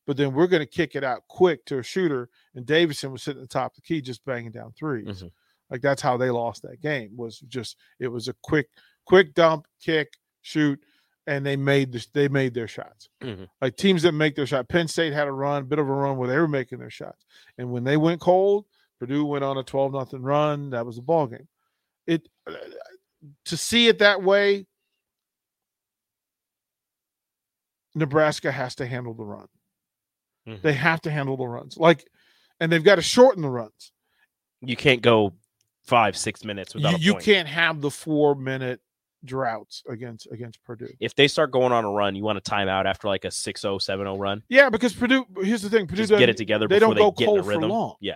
but 0.07 0.16
then 0.16 0.33
we're 0.35 0.47
gonna 0.47 0.66
kick 0.66 0.94
it 0.94 1.05
out 1.05 1.23
quick 1.29 1.64
to 1.64 1.79
a 1.79 1.83
shooter 1.83 2.29
and 2.55 2.66
davison 2.66 3.11
was 3.12 3.23
sitting 3.23 3.42
at 3.42 3.49
the 3.49 3.53
top 3.53 3.73
of 3.73 3.77
the 3.77 3.83
key 3.83 4.01
just 4.01 4.25
banging 4.25 4.51
down 4.53 4.73
3s 4.81 5.07
Mhm. 5.23 5.31
like 5.71 5.81
that's 5.81 6.03
how 6.03 6.16
they 6.16 6.31
lost 6.31 6.62
that 6.62 6.81
game 6.81 7.11
was 7.16 7.38
just 7.40 7.77
it 7.99 8.09
was 8.09 8.29
a 8.29 8.35
quick 8.42 8.68
quick 9.07 9.33
dump 9.35 9.66
kick 9.81 10.12
shoot 10.42 10.79
and 11.27 11.44
they 11.44 11.57
made 11.57 11.90
this 11.92 12.07
they 12.09 12.29
made 12.29 12.53
their 12.55 12.68
shots 12.68 13.09
Mhm. 13.23 13.49
like 13.62 13.77
teams 13.77 14.03
that 14.03 14.12
make 14.12 14.35
their 14.37 14.47
shot 14.47 14.68
penn 14.68 14.88
state 14.88 15.12
had 15.14 15.27
a 15.29 15.33
run 15.33 15.64
bit 15.64 15.79
of 15.79 15.88
a 15.88 15.92
run 15.92 16.18
where 16.18 16.29
they 16.29 16.38
were 16.38 16.49
making 16.49 16.79
their 16.79 16.90
shots 16.90 17.25
and 17.57 17.71
when 17.73 17.85
they 17.85 17.97
went 17.97 18.21
cold 18.21 18.66
purdue 18.99 19.25
went 19.25 19.44
on 19.44 19.57
a 19.57 19.62
12 19.62 19.92
nothing 19.92 20.21
run 20.23 20.71
that 20.71 20.85
was 20.85 20.97
the 20.97 21.03
ball 21.03 21.27
game 21.27 21.49
it 22.07 22.29
to 23.44 23.57
see 23.57 23.88
it 23.88 23.99
that 23.99 24.23
way 24.23 24.66
nebraska 27.99 28.51
has 28.53 28.75
to 28.75 28.87
handle 28.87 29.15
the 29.15 29.25
run 29.25 29.47
Mhm. 30.47 30.63
they 30.63 30.73
have 30.73 31.01
to 31.03 31.11
handle 31.11 31.37
the 31.37 31.47
runs 31.47 31.77
like 31.77 32.09
and 32.61 32.71
they've 32.73 32.85
got 32.85 32.97
to 32.97 33.03
shorten 33.03 33.43
the 33.43 33.51
runs 33.51 33.93
You 34.61 34.77
can't 34.77 35.03
go 35.03 35.35
five 35.85 36.17
six 36.17 36.45
minutes 36.45 36.75
you, 36.75 36.79
without 36.79 36.95
a 36.95 36.99
you 37.01 37.15
can't 37.17 37.49
have 37.49 37.81
the 37.81 37.91
four 37.91 38.35
minute 38.35 38.81
droughts 39.25 39.83
against 39.89 40.27
against 40.31 40.63
Purdue. 40.63 40.93
If 41.01 41.15
they 41.15 41.27
start 41.29 41.51
going 41.51 41.73
on 41.73 41.85
a 41.85 41.91
run, 41.91 42.15
you 42.15 42.23
want 42.23 42.39
a 42.39 42.41
timeout 42.41 42.85
after 42.87 43.09
like 43.09 43.25
a 43.25 43.29
6-0, 43.29 43.79
7-0 43.81 44.17
run. 44.19 44.43
Yeah, 44.49 44.71
because 44.71 44.95
Purdue. 44.95 45.27
Here's 45.43 45.61
the 45.63 45.69
thing: 45.71 45.87
Purdue 45.89 46.03
Just 46.07 46.19
get 46.19 46.29
it 46.29 46.37
together 46.37 46.69
They 46.69 46.79
before 46.79 46.95
don't 46.95 47.17
they 47.17 47.25
go 47.25 47.27
cold 47.27 47.39
a 47.41 47.43
rhythm. 47.43 47.63
for 47.63 47.69
long. 47.69 47.95
Yeah. 48.01 48.15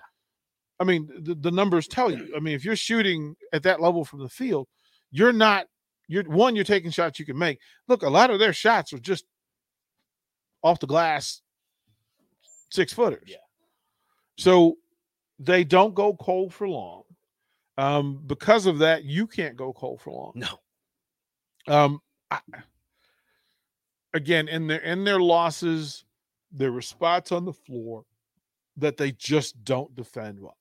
I 0.79 0.85
mean, 0.85 1.09
the, 1.21 1.35
the 1.35 1.51
numbers 1.51 1.88
tell 1.88 2.11
you. 2.11 2.33
I 2.37 2.40
mean, 2.40 2.55
if 2.55 2.64
you're 2.64 2.77
shooting 2.77 3.35
at 3.53 3.62
that 3.64 3.81
level 3.81 4.05
from 4.05 4.21
the 4.21 4.29
field, 4.29 4.68
you're 5.11 5.33
not. 5.33 5.66
You're 6.09 6.25
one. 6.25 6.55
You're 6.55 6.64
taking 6.64 6.90
shots 6.92 7.18
you 7.18 7.27
can 7.27 7.38
make. 7.38 7.59
Look, 7.88 8.03
a 8.03 8.09
lot 8.09 8.31
of 8.31 8.38
their 8.38 8.53
shots 8.53 8.92
are 8.92 8.99
just 8.99 9.25
off 10.62 10.81
the 10.81 10.87
glass, 10.87 11.42
six 12.70 12.92
footers. 12.92 13.25
Yeah. 13.27 13.37
So 14.38 14.77
they 15.38 15.64
don't 15.64 15.94
go 15.94 16.14
cold 16.14 16.53
for 16.55 16.68
long. 16.68 17.03
Um, 17.79 18.22
because 18.27 18.66
of 18.66 18.79
that, 18.79 19.05
you 19.05 19.27
can't 19.27 19.57
go 19.57 19.72
cold 19.72 20.01
for 20.01 20.12
long. 20.12 20.33
No. 20.35 20.59
Um, 21.68 22.01
I, 22.31 22.40
again, 24.14 24.48
in 24.48 24.66
their 24.66 24.81
in 24.81 25.05
their 25.05 25.20
losses, 25.20 26.05
there 26.51 26.72
were 26.72 26.83
spots 26.83 27.33
on 27.33 27.44
the 27.44 27.53
floor 27.53 28.05
that 28.77 28.96
they 28.96 29.12
just 29.12 29.64
don't 29.64 29.94
defend 29.94 30.40
well 30.40 30.57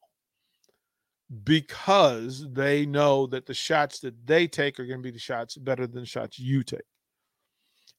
because 1.44 2.46
they 2.52 2.86
know 2.86 3.26
that 3.28 3.46
the 3.46 3.54
shots 3.54 4.00
that 4.00 4.14
they 4.26 4.48
take 4.48 4.80
are 4.80 4.86
going 4.86 5.00
to 5.00 5.04
be 5.04 5.12
the 5.12 5.20
shots 5.20 5.56
better 5.56 5.88
than 5.88 6.02
the 6.02 6.06
shots 6.06 6.38
you 6.38 6.64
take, 6.64 6.82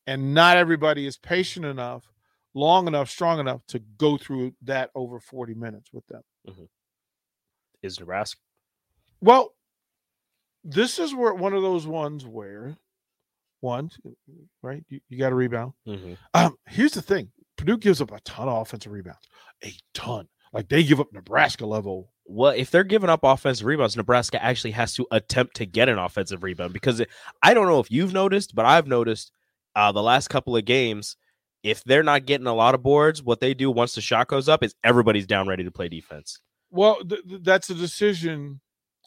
and 0.07 0.35
not 0.35 0.57
everybody 0.57 1.07
is 1.07 1.17
patient 1.17 1.65
enough, 1.67 2.11
long 2.55 2.87
enough, 2.87 3.11
strong 3.11 3.39
enough 3.41 3.65
to 3.69 3.79
go 3.99 4.17
through 4.17 4.55
that 4.63 4.91
over 4.95 5.21
forty 5.21 5.55
minutes 5.55 5.91
with 5.93 6.07
them. 6.07 6.23
Is 7.83 7.99
Nebraska 7.99 8.41
Well, 9.21 9.55
this 10.65 10.99
is 10.99 11.15
where 11.15 11.35
one 11.35 11.53
of 11.55 11.63
those 11.63 11.87
ones 11.87 12.25
where 12.25 12.77
one, 13.61 13.91
right? 14.63 14.85
You, 14.89 15.01
you 15.09 15.19
got 15.19 15.33
a 15.33 15.35
rebound. 15.37 15.73
Mhm. 15.87 16.17
Um, 16.35 16.57
here's 16.67 16.93
the 16.93 17.03
thing: 17.03 17.31
Purdue 17.57 17.79
gives 17.79 18.01
up 18.01 18.13
a 18.13 18.21
ton 18.21 18.49
of 18.49 18.63
offensive 18.63 18.93
rebounds, 18.93 19.29
a 19.65 19.73
ton. 19.95 20.29
Like 20.53 20.69
they 20.69 20.83
give 20.85 21.01
up 21.01 21.13
Nebraska 21.13 21.65
level. 21.65 22.13
well, 22.27 22.53
if 22.53 22.71
they're 22.71 22.85
giving 22.85 23.09
up 23.11 23.21
offensive 23.23 23.67
rebounds, 23.67 23.97
Nebraska 23.97 24.43
actually 24.43 24.73
has 24.73 24.95
to 24.95 25.07
attempt 25.11 25.57
to 25.57 25.67
get 25.67 25.89
an 25.89 25.99
offensive 25.99 26.43
rebound 26.43 26.73
because 26.73 27.01
it, 27.01 27.09
I 27.43 27.55
don't 27.55 27.67
know 27.67 27.81
if 27.81 27.91
you've 27.91 28.13
noticed, 28.13 28.55
but 28.55 28.65
I've 28.67 28.87
noticed 28.87 29.33
uh, 29.75 29.93
the 29.93 30.03
last 30.03 30.29
couple 30.29 30.57
of 30.57 30.65
games, 30.65 31.17
if 31.63 31.83
they're 31.85 32.03
not 32.03 32.27
getting 32.27 32.47
a 32.47 32.55
lot 32.55 32.75
of 32.75 32.83
boards, 32.83 33.23
what 33.23 33.41
they 33.41 33.55
do 33.55 33.71
once 33.71 33.95
the 33.95 34.01
shot 34.01 34.29
goes 34.29 34.49
up 34.49 34.63
is 34.63 34.75
everybody's 34.83 35.27
down 35.27 35.47
ready 35.49 35.65
to 35.65 35.71
play 35.71 35.89
defense. 35.89 36.41
Well, 36.71 36.97
th- 37.05 37.23
th- 37.29 37.41
that's 37.43 37.71
a 37.71 37.75
decision 37.75 38.61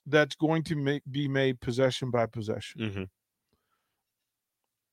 that's 0.05 0.35
going 0.35 0.63
to 0.63 0.75
make, 0.75 1.03
be 1.09 1.27
made 1.27 1.59
possession 1.61 2.11
by 2.11 2.27
possession. 2.27 2.81
Mm-hmm. 2.81 3.03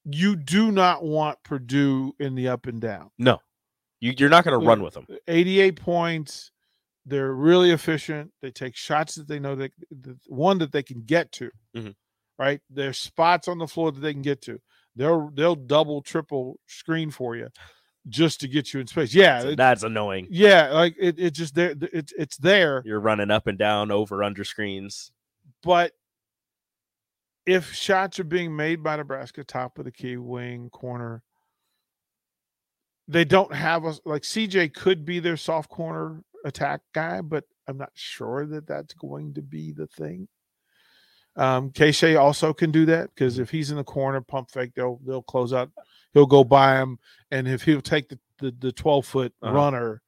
You 0.04 0.36
do 0.36 0.72
not 0.72 1.04
want 1.04 1.38
Purdue 1.44 2.14
in 2.18 2.34
the 2.34 2.48
up 2.48 2.66
and 2.66 2.80
down. 2.80 3.10
No, 3.18 3.40
you, 4.00 4.12
you're 4.18 4.28
not 4.30 4.44
going 4.44 4.58
to 4.58 4.66
run 4.66 4.82
with 4.82 4.94
them. 4.94 5.06
88 5.28 5.76
points. 5.80 6.50
They're 7.06 7.32
really 7.32 7.70
efficient. 7.70 8.32
They 8.42 8.50
take 8.50 8.76
shots 8.76 9.14
that 9.16 9.28
they 9.28 9.38
know 9.38 9.54
that 9.56 9.72
that- 10.02 10.18
one 10.26 10.58
that 10.58 10.72
they 10.72 10.82
can 10.82 11.02
get 11.02 11.30
to. 11.32 11.50
Mhm. 11.76 11.94
Right? 12.38 12.60
There's 12.70 12.98
spots 12.98 13.46
on 13.48 13.58
the 13.58 13.66
floor 13.68 13.92
that 13.92 14.00
they 14.00 14.12
can 14.12 14.22
get 14.22 14.42
to. 14.42 14.60
They'll 14.96 15.30
they'll 15.34 15.54
double, 15.56 16.02
triple 16.02 16.58
screen 16.66 17.10
for 17.10 17.34
you 17.36 17.48
just 18.08 18.40
to 18.40 18.48
get 18.48 18.74
you 18.74 18.80
in 18.80 18.86
space. 18.86 19.14
Yeah, 19.14 19.42
it- 19.42 19.56
that's 19.56 19.82
annoying. 19.82 20.26
yeah, 20.30 20.70
like 20.72 20.94
it, 20.98 21.18
it 21.18 21.30
just 21.34 21.54
there. 21.54 21.74
It's 21.80 22.12
it's 22.18 22.36
there. 22.36 22.82
You're 22.84 23.00
running 23.00 23.30
up 23.30 23.46
and 23.46 23.58
down 23.58 23.90
over 23.90 24.22
under 24.22 24.44
screens. 24.44 25.12
But 25.62 25.92
if 27.46 27.72
shots 27.72 28.20
are 28.20 28.24
being 28.24 28.54
made 28.54 28.82
by 28.82 28.96
Nebraska, 28.96 29.44
top 29.44 29.78
of 29.78 29.84
the 29.84 29.92
key, 29.92 30.16
wing, 30.16 30.68
corner, 30.70 31.22
they 33.08 33.24
don't 33.24 33.54
have 33.54 33.84
a 33.84 33.94
like 34.04 34.22
CJ 34.22 34.74
could 34.74 35.04
be 35.04 35.18
their 35.20 35.36
soft 35.36 35.68
corner 35.70 36.22
attack 36.44 36.80
guy, 36.94 37.20
but 37.20 37.44
I'm 37.68 37.78
not 37.78 37.90
sure 37.94 38.46
that 38.46 38.66
that's 38.66 38.94
going 38.94 39.34
to 39.34 39.42
be 39.42 39.72
the 39.72 39.86
thing. 39.86 40.28
Um, 41.36 41.70
Keisei 41.70 42.18
also 42.20 42.52
can 42.52 42.70
do 42.70 42.84
that 42.86 43.08
because 43.14 43.38
if 43.38 43.50
he's 43.50 43.70
in 43.70 43.76
the 43.76 43.84
corner, 43.84 44.20
pump 44.20 44.50
fake, 44.50 44.72
they'll 44.74 45.00
they'll 45.06 45.22
close 45.22 45.52
out. 45.52 45.70
He'll 46.12 46.26
go 46.26 46.44
by 46.44 46.76
him, 46.78 46.98
and 47.30 47.48
if 47.48 47.62
he'll 47.62 47.80
take 47.80 48.08
the 48.08 48.18
the, 48.38 48.54
the 48.58 48.72
12 48.72 49.06
foot 49.06 49.32
Uh-huh. 49.40 49.54
runner, 49.54 50.02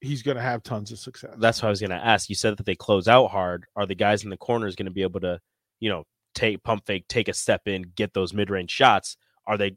he's 0.00 0.22
going 0.22 0.36
to 0.36 0.42
have 0.42 0.62
tons 0.62 0.92
of 0.92 0.98
success. 0.98 1.34
That's 1.38 1.60
what 1.62 1.66
I 1.66 1.70
was 1.70 1.80
going 1.80 1.90
to 1.90 1.96
ask. 1.96 2.28
You 2.28 2.34
said 2.36 2.56
that 2.56 2.64
they 2.66 2.76
close 2.76 3.08
out 3.08 3.28
hard. 3.28 3.66
Are 3.74 3.86
the 3.86 3.94
guys 3.96 4.22
in 4.24 4.30
the 4.30 4.36
corners 4.36 4.76
going 4.76 4.86
to 4.86 4.92
be 4.92 5.02
able 5.02 5.20
to, 5.20 5.40
you 5.80 5.90
know, 5.90 6.04
take 6.34 6.62
pump 6.62 6.86
fake, 6.86 7.06
take 7.08 7.28
a 7.28 7.34
step 7.34 7.62
in, 7.66 7.82
get 7.96 8.14
those 8.14 8.32
mid 8.32 8.50
range 8.50 8.70
shots? 8.70 9.16
Are 9.46 9.58
they? 9.58 9.76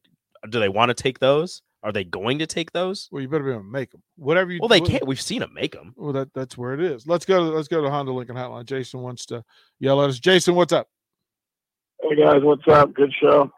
Do 0.50 0.60
they 0.60 0.70
want 0.70 0.90
to 0.90 0.94
take 0.94 1.20
those? 1.20 1.62
Are 1.82 1.92
they 1.94 2.04
going 2.04 2.40
to 2.40 2.46
take 2.48 2.72
those? 2.74 3.08
well, 3.12 3.22
you 3.22 3.30
better 3.30 3.44
be 3.46 3.52
able 3.52 3.62
to 3.62 3.66
make 3.68 3.92
them. 3.92 4.04
Whatever 4.18 4.52
you 4.52 4.60
Well, 4.60 4.68
they 4.68 4.82
what- 4.82 4.90
can't. 4.90 5.08
We've 5.08 5.22
seen 5.22 5.40
them 5.40 5.54
make 5.54 5.72
them. 5.74 5.94
Well, 5.96 6.12
that 6.14 6.34
that's 6.34 6.58
where 6.58 6.74
it 6.74 6.82
is. 6.82 7.08
Let's 7.08 7.26
go 7.26 7.38
to 7.50 7.56
let's 7.56 7.68
go 7.70 7.82
to 7.82 7.90
Honda 7.90 8.12
Lincoln 8.12 8.36
Hotline. 8.36 8.66
Jason 8.66 9.02
wants 9.02 9.26
to 9.28 9.44
yell 9.80 10.02
at 10.04 10.10
us. 10.10 10.20
Jason, 10.20 10.56
what's 10.56 10.74
up? 10.74 10.88
Hey 12.02 12.16
guys, 12.16 12.42
what's 12.44 12.68
up? 12.68 12.94
Good 12.94 13.14
show. 13.22 13.52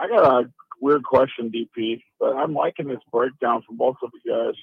I 0.00 0.08
got 0.08 0.44
a 0.44 0.50
weird 0.80 1.04
question, 1.04 1.50
DP, 1.50 2.02
but 2.20 2.36
I'm 2.36 2.54
liking 2.54 2.86
this 2.88 3.00
breakdown 3.10 3.62
from 3.66 3.76
both 3.76 3.96
of 4.02 4.10
you 4.24 4.30
guys. 4.32 4.54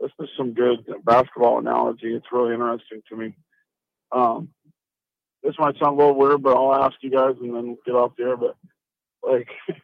This 0.00 0.10
is 0.20 0.28
some 0.36 0.52
good 0.52 0.84
basketball 1.04 1.58
analogy. 1.58 2.14
It's 2.14 2.26
really 2.32 2.52
interesting 2.54 3.02
to 3.08 3.16
me. 3.16 3.34
Um, 4.10 4.48
this 5.44 5.54
might 5.58 5.76
sound 5.78 5.94
a 5.94 6.02
little 6.04 6.14
weird, 6.18 6.42
but 6.42 6.56
I'll 6.56 6.74
ask 6.84 6.96
you 7.00 7.10
guys 7.10 7.36
and 7.40 7.54
then 7.54 7.76
get 7.86 7.94
off 7.94 8.12
there. 8.18 8.36
But 8.36 8.56
like, 9.22 9.48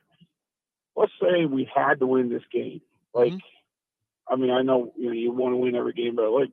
let's 0.99 1.13
say 1.23 1.47
we 1.47 1.69
had 1.75 2.01
to 2.01 2.07
win 2.07 2.29
this 2.29 2.43
game. 2.53 2.81
Like, 3.15 3.33
I 4.29 4.37
mean, 4.37 4.51
I 4.51 4.63
know 4.63 4.93
you 4.97 5.07
know 5.07 5.13
you 5.13 5.33
want 5.33 5.53
to 5.53 5.57
win 5.57 5.75
every 5.77 5.93
game, 5.93 6.17
but 6.17 6.31
like 6.31 6.51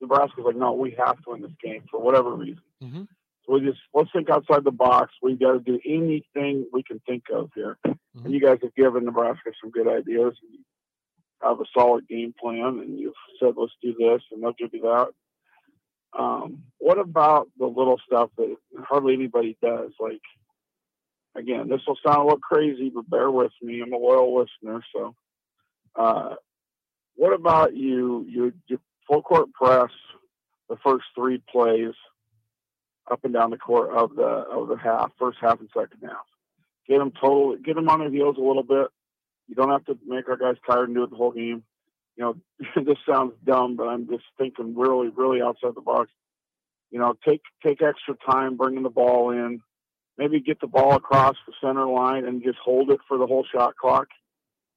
Nebraska's 0.00 0.44
like, 0.44 0.56
no, 0.56 0.72
we 0.72 0.90
have 0.98 1.16
to 1.24 1.30
win 1.30 1.42
this 1.42 1.50
game 1.62 1.82
for 1.90 2.00
whatever 2.00 2.30
reason. 2.34 2.62
Mhm. 2.82 3.08
So 3.44 3.54
we 3.54 3.60
just 3.60 3.78
let's 3.94 4.10
think 4.12 4.28
outside 4.28 4.64
the 4.64 4.70
box. 4.70 5.14
We 5.22 5.34
got 5.36 5.52
to 5.52 5.60
do 5.60 5.80
anything 5.84 6.66
we 6.72 6.82
can 6.82 7.00
think 7.06 7.24
of 7.32 7.50
here. 7.54 7.78
And 8.24 8.32
you 8.32 8.40
guys 8.40 8.58
have 8.62 8.74
given 8.74 9.04
Nebraska 9.04 9.50
some 9.60 9.70
good 9.70 9.88
ideas. 9.88 10.34
And 10.42 10.52
you 10.52 10.64
have 11.42 11.60
a 11.60 11.64
solid 11.76 12.08
game 12.08 12.34
plan, 12.38 12.80
and 12.80 12.98
you've 12.98 13.14
said 13.40 13.54
let's 13.56 13.72
do 13.82 13.94
this 13.98 14.22
and 14.32 14.42
let's 14.42 14.58
do 14.58 14.68
that. 14.80 15.08
Um, 16.18 16.62
what 16.78 16.98
about 16.98 17.48
the 17.58 17.66
little 17.66 18.00
stuff 18.06 18.30
that 18.36 18.56
hardly 18.88 19.14
anybody 19.14 19.56
does? 19.62 19.92
Like, 20.00 20.22
again, 21.36 21.68
this 21.68 21.80
will 21.86 21.98
sound 22.04 22.18
a 22.18 22.24
little 22.24 22.38
crazy, 22.38 22.90
but 22.90 23.08
bear 23.08 23.30
with 23.30 23.52
me. 23.62 23.80
I'm 23.80 23.92
a 23.92 23.96
loyal 23.96 24.36
listener, 24.36 24.82
so. 24.94 25.14
Uh, 25.94 26.34
what 27.14 27.32
about 27.32 27.74
you? 27.74 28.26
You, 28.28 28.52
you 28.68 28.78
full 29.08 29.22
court 29.22 29.52
press 29.52 29.90
the 30.68 30.76
first 30.84 31.04
three 31.14 31.42
plays 31.50 31.94
up 33.10 33.24
and 33.24 33.32
down 33.32 33.50
the 33.50 33.56
court 33.56 33.90
of 33.96 34.14
the 34.16 34.22
of 34.22 34.68
the 34.68 34.76
half, 34.76 35.10
first 35.18 35.38
half 35.40 35.60
and 35.60 35.68
second 35.74 36.00
half. 36.02 36.26
Get 36.88 36.98
them 36.98 37.12
total, 37.12 37.56
get 37.56 37.76
them 37.76 37.88
on 37.88 38.00
their 38.00 38.10
heels 38.10 38.36
a 38.38 38.42
little 38.42 38.62
bit. 38.62 38.88
You 39.48 39.54
don't 39.54 39.70
have 39.70 39.84
to 39.86 39.98
make 40.06 40.28
our 40.28 40.36
guys 40.36 40.56
tired 40.68 40.88
and 40.88 40.96
do 40.96 41.04
it 41.04 41.10
the 41.10 41.16
whole 41.16 41.32
game. 41.32 41.62
You 42.16 42.24
know, 42.24 42.36
this 42.84 42.98
sounds 43.08 43.34
dumb, 43.44 43.76
but 43.76 43.88
I'm 43.88 44.08
just 44.08 44.24
thinking 44.38 44.76
really, 44.76 45.08
really 45.08 45.40
outside 45.40 45.74
the 45.74 45.80
box. 45.80 46.10
You 46.90 46.98
know, 46.98 47.14
take 47.26 47.42
take 47.64 47.82
extra 47.82 48.14
time 48.28 48.56
bringing 48.56 48.82
the 48.82 48.90
ball 48.90 49.30
in. 49.30 49.60
Maybe 50.18 50.40
get 50.40 50.60
the 50.60 50.66
ball 50.66 50.94
across 50.94 51.36
the 51.46 51.52
center 51.62 51.86
line 51.86 52.24
and 52.24 52.42
just 52.42 52.58
hold 52.64 52.90
it 52.90 53.00
for 53.06 53.18
the 53.18 53.26
whole 53.26 53.44
shot 53.52 53.76
clock, 53.76 54.08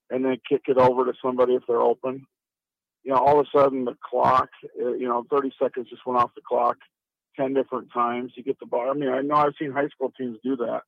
and 0.10 0.25
then 0.25 0.38
kick 0.47 0.63
it 0.67 0.78
over 0.78 1.06
to 1.06 1.13
somebody 1.23 1.54
if 1.54 1.63
they're 1.67 1.82
open. 1.82 2.25
You 3.04 3.13
know, 3.13 3.19
all 3.19 3.39
of 3.39 3.45
a 3.45 3.58
sudden 3.58 3.86
the 3.86 3.95
clock, 4.04 4.49
uh, 4.82 4.93
you 4.93 5.08
know, 5.08 5.25
30 5.32 5.52
seconds 5.62 5.89
just 5.89 6.06
went 6.06 6.19
off 6.19 6.36
the 6.36 6.41
clock 6.47 6.78
10 7.38 7.54
different 7.54 7.88
times. 7.93 8.34
You 8.36 8.43
get 8.43 8.60
the 8.60 8.65
ball. 8.65 8.89
I 8.89 8.93
mean, 8.93 9.10
I 9.10 9.21
know 9.21 9.36
I've 9.36 9.54
seen 9.58 9.71
high 9.71 9.88
school 9.88 10.12
teams 10.17 10.38
do 10.43 10.58
that, 10.58 10.82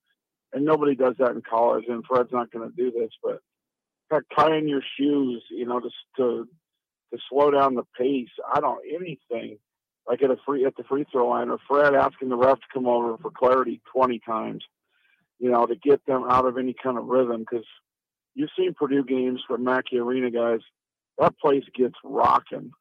and 0.51 0.65
nobody 0.65 0.95
does 0.95 1.15
that 1.19 1.31
in 1.31 1.41
college, 1.41 1.85
and 1.87 2.03
Fred's 2.05 2.33
not 2.33 2.51
going 2.51 2.69
to 2.69 2.75
do 2.75 2.91
this, 2.91 3.11
but 3.23 3.39
fact, 4.11 4.25
tying 4.37 4.67
your 4.67 4.83
shoes, 4.99 5.43
you 5.49 5.65
know, 5.65 5.79
just 5.79 5.95
to, 6.17 6.47
to 7.11 7.19
slow 7.29 7.49
down 7.49 7.75
the 7.75 7.85
pace. 7.97 8.29
I 8.53 8.59
don't, 8.59 8.79
anything 8.87 9.57
like 10.07 10.23
at 10.23 10.31
a 10.31 10.37
free, 10.45 10.65
at 10.65 10.75
the 10.75 10.83
free 10.83 11.05
throw 11.11 11.29
line, 11.29 11.49
or 11.49 11.59
Fred 11.67 11.93
asking 11.95 12.29
the 12.29 12.37
ref 12.37 12.59
to 12.59 12.65
come 12.73 12.87
over 12.87 13.17
for 13.17 13.31
clarity 13.31 13.81
20 13.93 14.19
times, 14.19 14.63
you 15.39 15.49
know, 15.49 15.65
to 15.65 15.75
get 15.75 16.05
them 16.05 16.25
out 16.29 16.45
of 16.45 16.57
any 16.57 16.73
kind 16.73 16.97
of 16.97 17.05
rhythm. 17.05 17.45
Cause 17.45 17.65
you've 18.33 18.49
seen 18.57 18.73
Purdue 18.73 19.03
games 19.03 19.41
from 19.47 19.63
Mackey 19.63 19.97
Arena 19.99 20.31
guys, 20.31 20.61
that 21.17 21.37
place 21.39 21.63
gets 21.75 21.95
rocking 22.03 22.71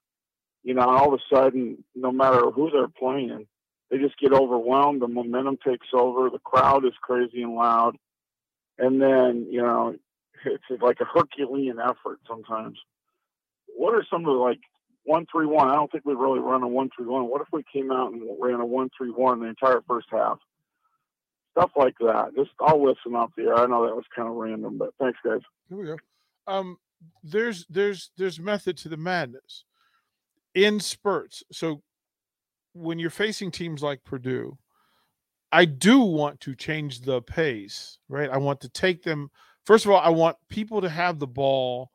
you 0.62 0.74
know, 0.74 0.82
all 0.82 1.12
of 1.12 1.20
a 1.20 1.34
sudden, 1.34 1.84
no 1.94 2.12
matter 2.12 2.50
who 2.50 2.70
they're 2.70 2.88
playing, 2.88 3.46
they 3.90 3.98
just 3.98 4.18
get 4.18 4.32
overwhelmed. 4.32 5.00
The 5.00 5.08
momentum 5.08 5.58
takes 5.66 5.88
over. 5.92 6.28
The 6.28 6.38
crowd 6.38 6.84
is 6.84 6.92
crazy 7.00 7.42
and 7.42 7.54
loud. 7.54 7.96
And 8.78 9.00
then, 9.00 9.46
you 9.50 9.62
know, 9.62 9.96
it's 10.44 10.82
like 10.82 11.00
a 11.00 11.04
Herculean 11.04 11.78
effort 11.80 12.20
sometimes. 12.28 12.78
What 13.74 13.94
are 13.94 14.04
some 14.10 14.22
of 14.22 14.26
the 14.26 14.40
like 14.40 14.60
one 15.10 15.26
three 15.30 15.46
one? 15.46 15.68
I 15.68 15.74
don't 15.74 15.90
think 15.90 16.04
we 16.06 16.14
really 16.14 16.38
run 16.38 16.62
a 16.62 16.68
one 16.68 16.88
three 16.96 17.06
one. 17.06 17.28
What 17.28 17.40
if 17.40 17.48
we 17.52 17.64
came 17.72 17.90
out 17.90 18.12
and 18.12 18.22
ran 18.40 18.60
a 18.60 18.64
one 18.64 18.90
three 18.96 19.10
one 19.10 19.40
the 19.40 19.46
entire 19.46 19.82
first 19.88 20.06
half? 20.12 20.38
Stuff 21.50 21.72
like 21.76 21.96
that. 21.98 22.28
Just 22.36 22.50
I'll 22.60 22.80
listen 22.80 23.16
up 23.16 23.32
there. 23.36 23.56
I 23.56 23.66
know 23.66 23.84
that 23.86 23.96
was 23.96 24.04
kind 24.14 24.28
of 24.28 24.36
random, 24.36 24.78
but 24.78 24.94
thanks, 25.00 25.18
guys. 25.24 25.40
Here 25.68 25.78
we 25.78 25.84
go. 25.86 25.96
Um, 26.46 26.78
there's 27.24 27.66
there's 27.68 28.12
there's 28.16 28.38
method 28.38 28.76
to 28.78 28.88
the 28.88 28.96
madness 28.96 29.64
in 30.54 30.78
spurts. 30.78 31.42
So 31.50 31.82
when 32.72 33.00
you're 33.00 33.10
facing 33.10 33.50
teams 33.50 33.82
like 33.82 34.04
Purdue, 34.04 34.58
I 35.50 35.64
do 35.64 35.98
want 36.00 36.38
to 36.42 36.54
change 36.54 37.00
the 37.00 37.20
pace, 37.20 37.98
right? 38.08 38.30
I 38.30 38.38
want 38.38 38.60
to 38.60 38.68
take 38.68 39.02
them. 39.02 39.32
First 39.66 39.86
of 39.86 39.90
all, 39.90 40.00
I 40.00 40.10
want 40.10 40.36
people 40.48 40.80
to 40.82 40.88
have 40.88 41.18
the 41.18 41.26
ball 41.26 41.90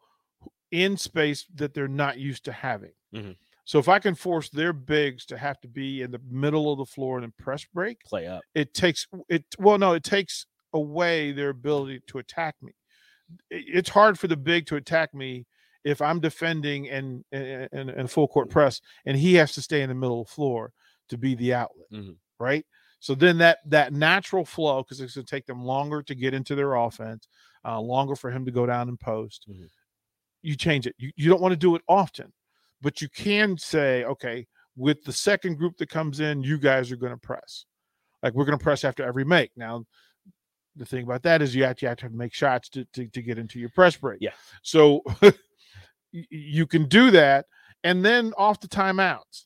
in 0.84 0.98
space 0.98 1.46
that 1.56 1.74
they're 1.74 1.88
not 1.88 2.18
used 2.18 2.46
to 2.46 2.52
having. 2.52 2.94
Mhm. 3.14 3.36
So 3.64 3.80
if 3.80 3.90
I 3.90 4.00
can 4.00 4.14
force 4.16 4.50
their 4.50 4.74
bigs 4.74 5.26
to 5.28 5.38
have 5.38 5.60
to 5.62 5.68
be 5.68 6.02
in 6.02 6.12
the 6.12 6.22
middle 6.30 6.72
of 6.72 6.78
the 6.78 6.86
floor 6.86 7.20
and 7.20 7.36
press 7.38 7.66
break, 7.74 8.02
Play 8.04 8.28
up. 8.28 8.42
it 8.54 8.74
takes 8.74 9.08
it 9.30 9.44
well 9.58 9.78
no 9.78 9.94
it 9.94 10.04
takes 10.04 10.46
away 10.74 11.32
their 11.32 11.50
ability 11.50 12.02
to 12.08 12.18
attack 12.20 12.56
me 12.62 12.74
it's 13.50 13.90
hard 13.90 14.20
for 14.20 14.28
the 14.28 14.38
big 14.38 14.66
to 14.68 14.76
attack 14.76 15.14
me 15.14 15.46
if 15.84 16.02
i'm 16.02 16.20
defending 16.20 16.90
and 16.90 17.24
and, 17.32 17.90
and, 17.90 18.12
full 18.12 18.28
court 18.28 18.50
press 18.50 18.82
and 19.06 19.18
he 19.18 19.36
has 19.36 19.54
to 19.54 19.62
stay 19.62 19.82
in 19.82 19.90
the 19.90 19.96
middle 19.96 20.22
of 20.22 20.28
the 20.28 20.34
floor 20.34 20.72
to 21.10 21.18
be 21.18 21.34
the 21.36 21.54
outlet 21.54 21.88
Mhm. 21.92 22.18
right 22.40 22.66
so 23.00 23.16
then 23.16 23.38
that 23.40 23.60
that 23.68 23.94
natural 23.94 24.46
flow 24.46 24.84
because 24.84 25.00
it's 25.00 25.16
going 25.16 25.26
to 25.26 25.30
take 25.32 25.46
them 25.46 25.64
longer 25.64 26.04
to 26.04 26.14
get 26.16 26.34
into 26.34 26.56
their 26.56 26.76
offense 26.76 27.28
uh, 27.66 27.80
longer 27.80 28.16
for 28.16 28.30
him 28.32 28.46
to 28.46 28.52
go 28.52 28.66
down 28.66 28.90
and 28.90 29.00
post 29.00 29.46
Mhm. 29.50 29.70
You 30.46 30.56
change 30.56 30.88
it 30.88 30.96
you, 30.98 31.12
you 31.16 31.30
don't 31.30 31.42
want 31.42 31.52
to 31.52 31.58
do 31.58 31.76
it 31.76 31.82
often 31.88 32.32
but 32.82 33.02
you 33.02 33.10
can 33.10 33.58
say 33.58 34.04
okay 34.04 34.46
with 34.78 35.04
the 35.04 35.14
second 35.14 35.58
group 35.58 35.78
that 35.78 35.90
comes 35.90 36.20
in 36.20 36.44
you 36.44 36.58
guys 36.58 36.92
are 36.92 36.98
going 36.98 37.14
to 37.14 37.18
press 37.18 37.66
like 38.26 38.34
we're 38.34 38.46
going 38.46 38.58
to 38.58 38.64
press 38.64 38.84
after 38.84 39.04
every 39.04 39.24
make. 39.24 39.52
Now, 39.56 39.86
the 40.76 40.86
thing 40.86 41.04
about 41.04 41.22
that 41.24 41.44
is 41.44 41.54
you 41.54 41.64
actually 41.64 41.90
have 41.90 41.98
to 42.00 42.10
make 42.10 42.34
shots 42.34 42.70
to, 42.70 42.84
to, 42.94 43.08
to 43.08 43.22
get 43.22 43.38
into 43.38 43.60
your 43.60 43.70
press 43.70 43.96
break. 43.96 44.18
Yeah. 44.20 44.32
So 44.64 45.04
you 46.12 46.66
can 46.66 46.88
do 46.88 47.12
that. 47.12 47.46
And 47.84 48.04
then 48.04 48.34
off 48.36 48.60
the 48.60 48.68
timeouts, 48.68 49.46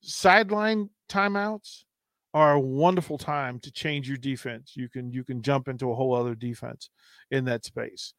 sideline 0.00 0.88
timeouts 1.10 1.84
are 2.32 2.54
a 2.54 2.60
wonderful 2.60 3.18
time 3.18 3.60
to 3.60 3.70
change 3.70 4.08
your 4.08 4.16
defense. 4.16 4.72
You 4.74 4.88
can 4.88 5.12
you 5.12 5.24
can 5.24 5.42
jump 5.42 5.68
into 5.68 5.90
a 5.90 5.94
whole 5.94 6.14
other 6.14 6.34
defense 6.34 6.88
in 7.30 7.44
that 7.44 7.66
space. 7.66 8.14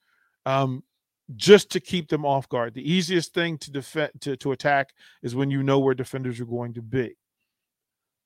Um, 0.45 0.83
just 1.35 1.69
to 1.71 1.79
keep 1.79 2.07
them 2.09 2.25
off 2.25 2.47
guard. 2.47 2.73
The 2.73 2.89
easiest 2.91 3.33
thing 3.33 3.57
to 3.59 3.71
defend 3.71 4.11
to, 4.21 4.37
to 4.37 4.51
attack 4.53 4.91
is 5.21 5.35
when 5.35 5.51
you 5.51 5.61
know 5.63 5.79
where 5.79 5.93
defenders 5.93 6.39
are 6.39 6.45
going 6.45 6.73
to 6.75 6.81
be. 6.81 7.17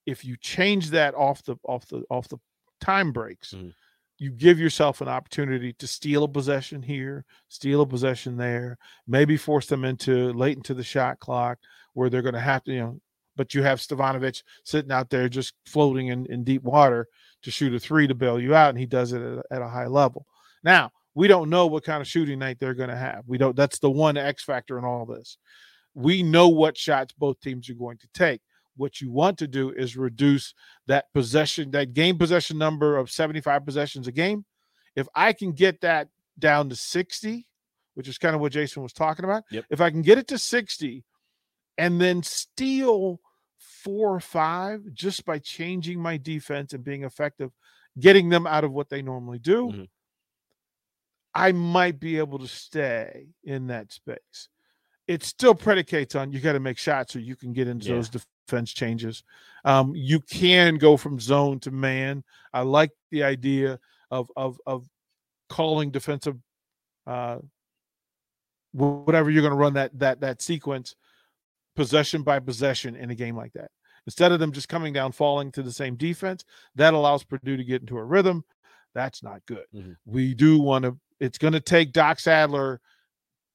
If 0.06 0.26
you 0.26 0.36
change 0.38 0.90
that 0.92 1.16
off 1.16 1.44
the 1.44 1.56
off 1.64 1.88
the 1.88 2.04
off 2.10 2.28
the 2.28 2.38
time 2.80 3.12
breaks, 3.12 3.54
Mhm. 3.54 3.74
you 4.18 4.32
give 4.32 4.60
yourself 4.60 5.02
an 5.02 5.08
opportunity 5.08 5.74
to 5.74 5.88
steal 5.88 6.24
a 6.24 6.28
possession 6.28 6.82
here, 6.82 7.26
steal 7.50 7.82
a 7.82 7.88
possession 7.88 8.38
there, 8.38 8.78
maybe 9.08 9.38
force 9.38 9.68
them 9.68 9.84
into 9.86 10.32
late 10.34 10.58
into 10.58 10.74
the 10.74 10.84
shot 10.84 11.20
clock 11.20 11.60
where 11.94 12.10
they're 12.10 12.22
going 12.22 12.34
to 12.36 12.40
have 12.40 12.64
to, 12.64 12.72
you 12.72 12.80
know, 12.80 13.02
but 13.36 13.54
you 13.54 13.64
have 13.64 13.80
Stavanovich 13.80 14.44
sitting 14.64 14.92
out 14.92 15.10
there 15.10 15.28
just 15.30 15.54
floating 15.66 16.08
in, 16.08 16.26
in 16.28 16.44
deep 16.44 16.64
water 16.64 17.08
to 17.44 17.52
shoot 17.52 17.74
a 17.74 17.80
three 17.80 18.08
to 18.08 18.14
bail 18.16 18.40
you 18.40 18.54
out, 18.56 18.70
and 18.70 18.78
he 18.80 18.86
does 18.86 19.14
it 19.14 19.22
at, 19.22 19.46
at 19.52 19.62
a 19.62 19.68
high 19.68 19.88
level. 19.88 20.26
Now, 20.64 20.92
we 21.14 21.28
don't 21.28 21.50
know 21.50 21.68
what 21.68 21.84
kind 21.84 22.02
of 22.02 22.08
shooting 22.08 22.40
night 22.40 22.58
they're 22.60 22.74
going 22.74 22.90
to 22.90 22.96
have. 22.96 23.24
We 23.28 23.38
don't, 23.38 23.56
that's 23.56 23.80
the 23.80 23.92
one 23.92 24.18
X 24.18 24.44
factor 24.44 24.78
in 24.78 24.86
all 24.86 25.06
this. 25.06 25.38
We 25.94 26.24
know 26.24 26.48
what 26.48 26.78
shots 26.78 27.14
both 27.14 27.40
teams 27.42 27.70
are 27.70 27.74
going 27.74 27.98
to 27.98 28.08
take. 28.14 28.42
What 28.78 29.02
you 29.02 29.12
want 29.12 29.38
to 29.40 29.48
do 29.48 29.72
is 29.72 29.98
reduce 29.98 30.54
that 30.88 31.12
possession, 31.14 31.72
that 31.72 31.94
game 31.94 32.18
possession 32.18 32.58
number 32.58 32.96
of 32.98 33.12
75 33.12 33.66
possessions 33.66 34.08
a 34.08 34.12
game. 34.12 34.46
If 34.96 35.08
I 35.14 35.34
can 35.34 35.52
get 35.52 35.82
that 35.82 36.08
down 36.40 36.70
to 36.70 36.76
60, 36.76 37.46
which 37.96 38.08
is 38.08 38.18
kind 38.18 38.34
of 38.34 38.40
what 38.42 38.54
Jason 38.54 38.82
was 38.82 38.94
talking 38.94 39.26
about, 39.26 39.44
Yep. 39.52 39.66
if 39.70 39.82
I 39.82 39.90
can 39.90 40.02
get 40.02 40.18
it 40.18 40.28
to 40.30 40.38
60 40.38 41.04
and 41.78 42.00
then 42.00 42.24
steal 42.24 43.20
four 43.58 44.16
or 44.16 44.20
five 44.22 44.82
just 44.94 45.26
by 45.26 45.40
changing 45.40 46.00
my 46.00 46.16
defense 46.16 46.72
and 46.72 46.84
being 46.84 47.04
effective, 47.04 47.52
getting 48.00 48.30
them 48.30 48.48
out 48.48 48.64
of 48.64 48.72
what 48.72 48.88
they 48.90 49.02
normally 49.02 49.40
do, 49.40 49.68
Mhm. 49.68 49.90
I 51.34 51.52
might 51.52 52.00
be 52.00 52.18
able 52.18 52.40
to 52.40 52.48
stay 52.48 53.28
in 53.44 53.68
that 53.68 53.92
space. 53.92 54.50
It 55.08 55.24
still 55.24 55.56
predicates 55.56 56.16
on 56.16 56.32
you 56.32 56.40
got 56.40 56.54
to 56.54 56.60
make 56.60 56.78
shots 56.78 57.14
so 57.14 57.20
you 57.20 57.36
can 57.36 57.54
get 57.54 57.68
into 57.68 57.88
Yeah. 57.90 57.96
those 57.96 58.10
defense 58.10 58.72
changes. 58.72 59.24
Um, 59.66 59.94
you 59.96 60.20
can 60.20 60.76
go 60.76 60.98
from 60.98 61.20
zone 61.20 61.60
to 61.62 61.72
man. 61.72 62.24
I 62.54 62.62
like 62.62 62.92
the 63.12 63.24
idea 63.24 63.80
of 64.10 64.30
of 64.36 64.60
of 64.66 64.88
calling 65.50 65.92
defensive 65.92 66.38
uh 67.08 67.40
whatever 68.74 69.30
you're 69.30 69.42
going 69.42 69.52
to 69.52 69.58
run 69.58 69.74
that 69.74 69.98
that 70.00 70.22
that 70.22 70.42
sequence 70.42 70.96
possession 71.76 72.24
by 72.24 72.40
possession 72.40 72.96
in 72.96 73.10
a 73.10 73.16
game 73.16 73.36
like 73.36 73.54
that. 73.54 73.72
Instead 74.08 74.32
of 74.32 74.40
them 74.40 74.52
just 74.52 74.70
coming 74.70 74.94
down 74.94 75.12
falling 75.12 75.52
to 75.52 75.62
the 75.64 75.72
same 75.72 75.96
defense, 75.96 76.44
that 76.76 76.94
allows 76.94 77.24
Purdue 77.24 77.58
to 77.58 77.64
get 77.64 77.82
into 77.82 77.98
a 77.98 78.04
rhythm. 78.04 78.44
That's 78.94 79.24
not 79.24 79.46
good. 79.46 79.66
Mhm. 79.74 79.96
We 80.06 80.34
do 80.34 80.60
want 80.60 80.84
to 80.84 80.98
it's 81.22 81.38
going 81.38 81.54
to 81.54 81.62
take 81.62 81.94
Doc 81.94 82.20
Sadler 82.20 82.82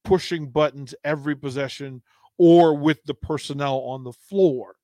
pushing 0.05 0.49
buttons 0.51 0.95
every 1.05 1.35
possession 1.35 2.01
or 2.39 2.77
with 2.77 3.03
the 3.05 3.15
personnel 3.15 3.79
on 3.81 4.05
the 4.05 4.13
floor, 4.13 4.77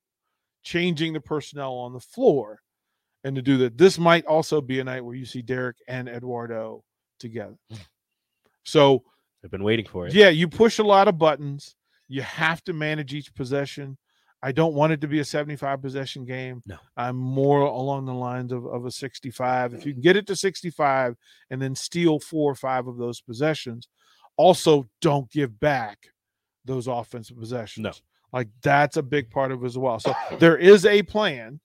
changing 0.64 1.12
the 1.12 1.21
personnel 1.21 1.75
on 1.75 1.92
the 1.92 2.01
floor. 2.01 2.59
And 3.25 3.37
to 3.37 3.42
do 3.42 3.57
that, 3.59 3.79
this 3.79 3.99
might 3.99 4.27
also 4.27 4.61
be 4.61 4.81
a 4.81 4.85
night 4.85 5.05
where 5.05 5.14
you 5.14 5.25
see 5.25 5.42
Derek 5.42 5.77
and 5.87 6.09
Eduardo 6.09 6.83
together. 7.21 7.55
Hmm. 7.71 7.77
So, 8.64 9.05
I've 9.45 9.51
been 9.51 9.62
waiting 9.62 9.87
for 9.87 10.07
it. 10.07 10.14
yeah, 10.14 10.29
you 10.29 10.49
push 10.49 10.79
a 10.79 10.85
lot 10.85 11.07
of 11.07 11.18
buttons. 11.18 11.77
You 12.09 12.23
have 12.23 12.62
to 12.64 12.73
manage 12.73 13.14
each 13.14 13.33
possession. 13.35 13.97
I 14.43 14.51
don't 14.51 14.75
want 14.75 14.93
it 14.93 15.01
to 15.03 15.09
be 15.09 15.21
a 15.21 15.25
75 15.25 15.81
possession 15.81 16.25
game. 16.25 16.63
No. 16.67 16.77
I'm 16.97 17.17
more 17.17 17.61
along 17.61 18.07
the 18.07 18.15
lines 18.15 18.51
of, 18.51 18.67
of 18.67 18.85
a 18.85 18.91
65. 18.91 19.75
If 19.75 19.87
you 19.87 19.93
can 19.93 20.03
get 20.03 20.17
it 20.17 20.27
to 20.27 20.37
65 20.37 21.15
and 21.51 21.63
then 21.63 21.77
steal 21.77 22.19
four 22.19 22.51
or 22.51 22.55
five 22.57 22.89
of 22.89 22.97
those 22.97 23.21
possessions, 23.21 23.89
also 24.37 24.89
don't 25.01 25.31
give 25.31 25.61
back 25.61 26.09
those 26.65 26.89
offensive 26.89 27.39
possessions. 27.39 27.85
No. 27.85 27.93
Like 28.33 28.49
that's 28.63 28.97
a 28.97 29.03
big 29.03 29.31
part 29.31 29.53
of 29.53 29.63
it 29.63 29.67
as 29.67 29.79
well. 29.79 30.01
So 30.01 30.13
there 30.39 30.57
is 30.57 30.87
a 30.87 31.03
plan. 31.03 31.61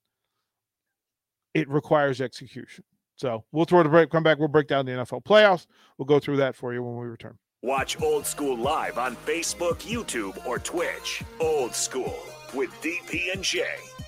It 1.56 1.68
requires 1.70 2.22
execution. 2.22 2.84
So 3.16 3.44
we'll 3.52 3.66
throw 3.66 3.82
the 3.82 3.90
break, 3.90 4.12
come 4.12 4.22
back, 4.22 4.38
we'll 4.38 4.50
break 4.50 4.68
down 4.68 4.86
the 4.86 4.92
NFL 4.92 5.24
playoffs. 5.24 5.66
We'll 5.98 6.06
go 6.06 6.20
through 6.20 6.38
that 6.38 6.56
for 6.56 6.74
you 6.74 6.84
when 6.84 6.98
we 6.98 7.08
return. 7.08 7.40
Watch 7.63 8.00
Old 8.00 8.28
School 8.28 8.56
live 8.56 9.00
on 9.00 9.16
Facebook, 9.16 9.78
YouTube, 9.78 10.46
or 10.46 10.60
Twitch. 10.60 11.24
Old 11.40 11.74
School 11.74 12.16
with 12.53 12.69
DP 12.81 13.33
and 13.33 13.43
J 13.43 13.63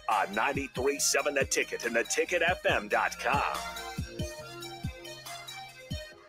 on 0.09 0.27
93.7 0.27 1.33
The 1.33 1.45
Ticket 1.45 1.85
and 1.85 1.95
theticketfm.com. 1.95 3.88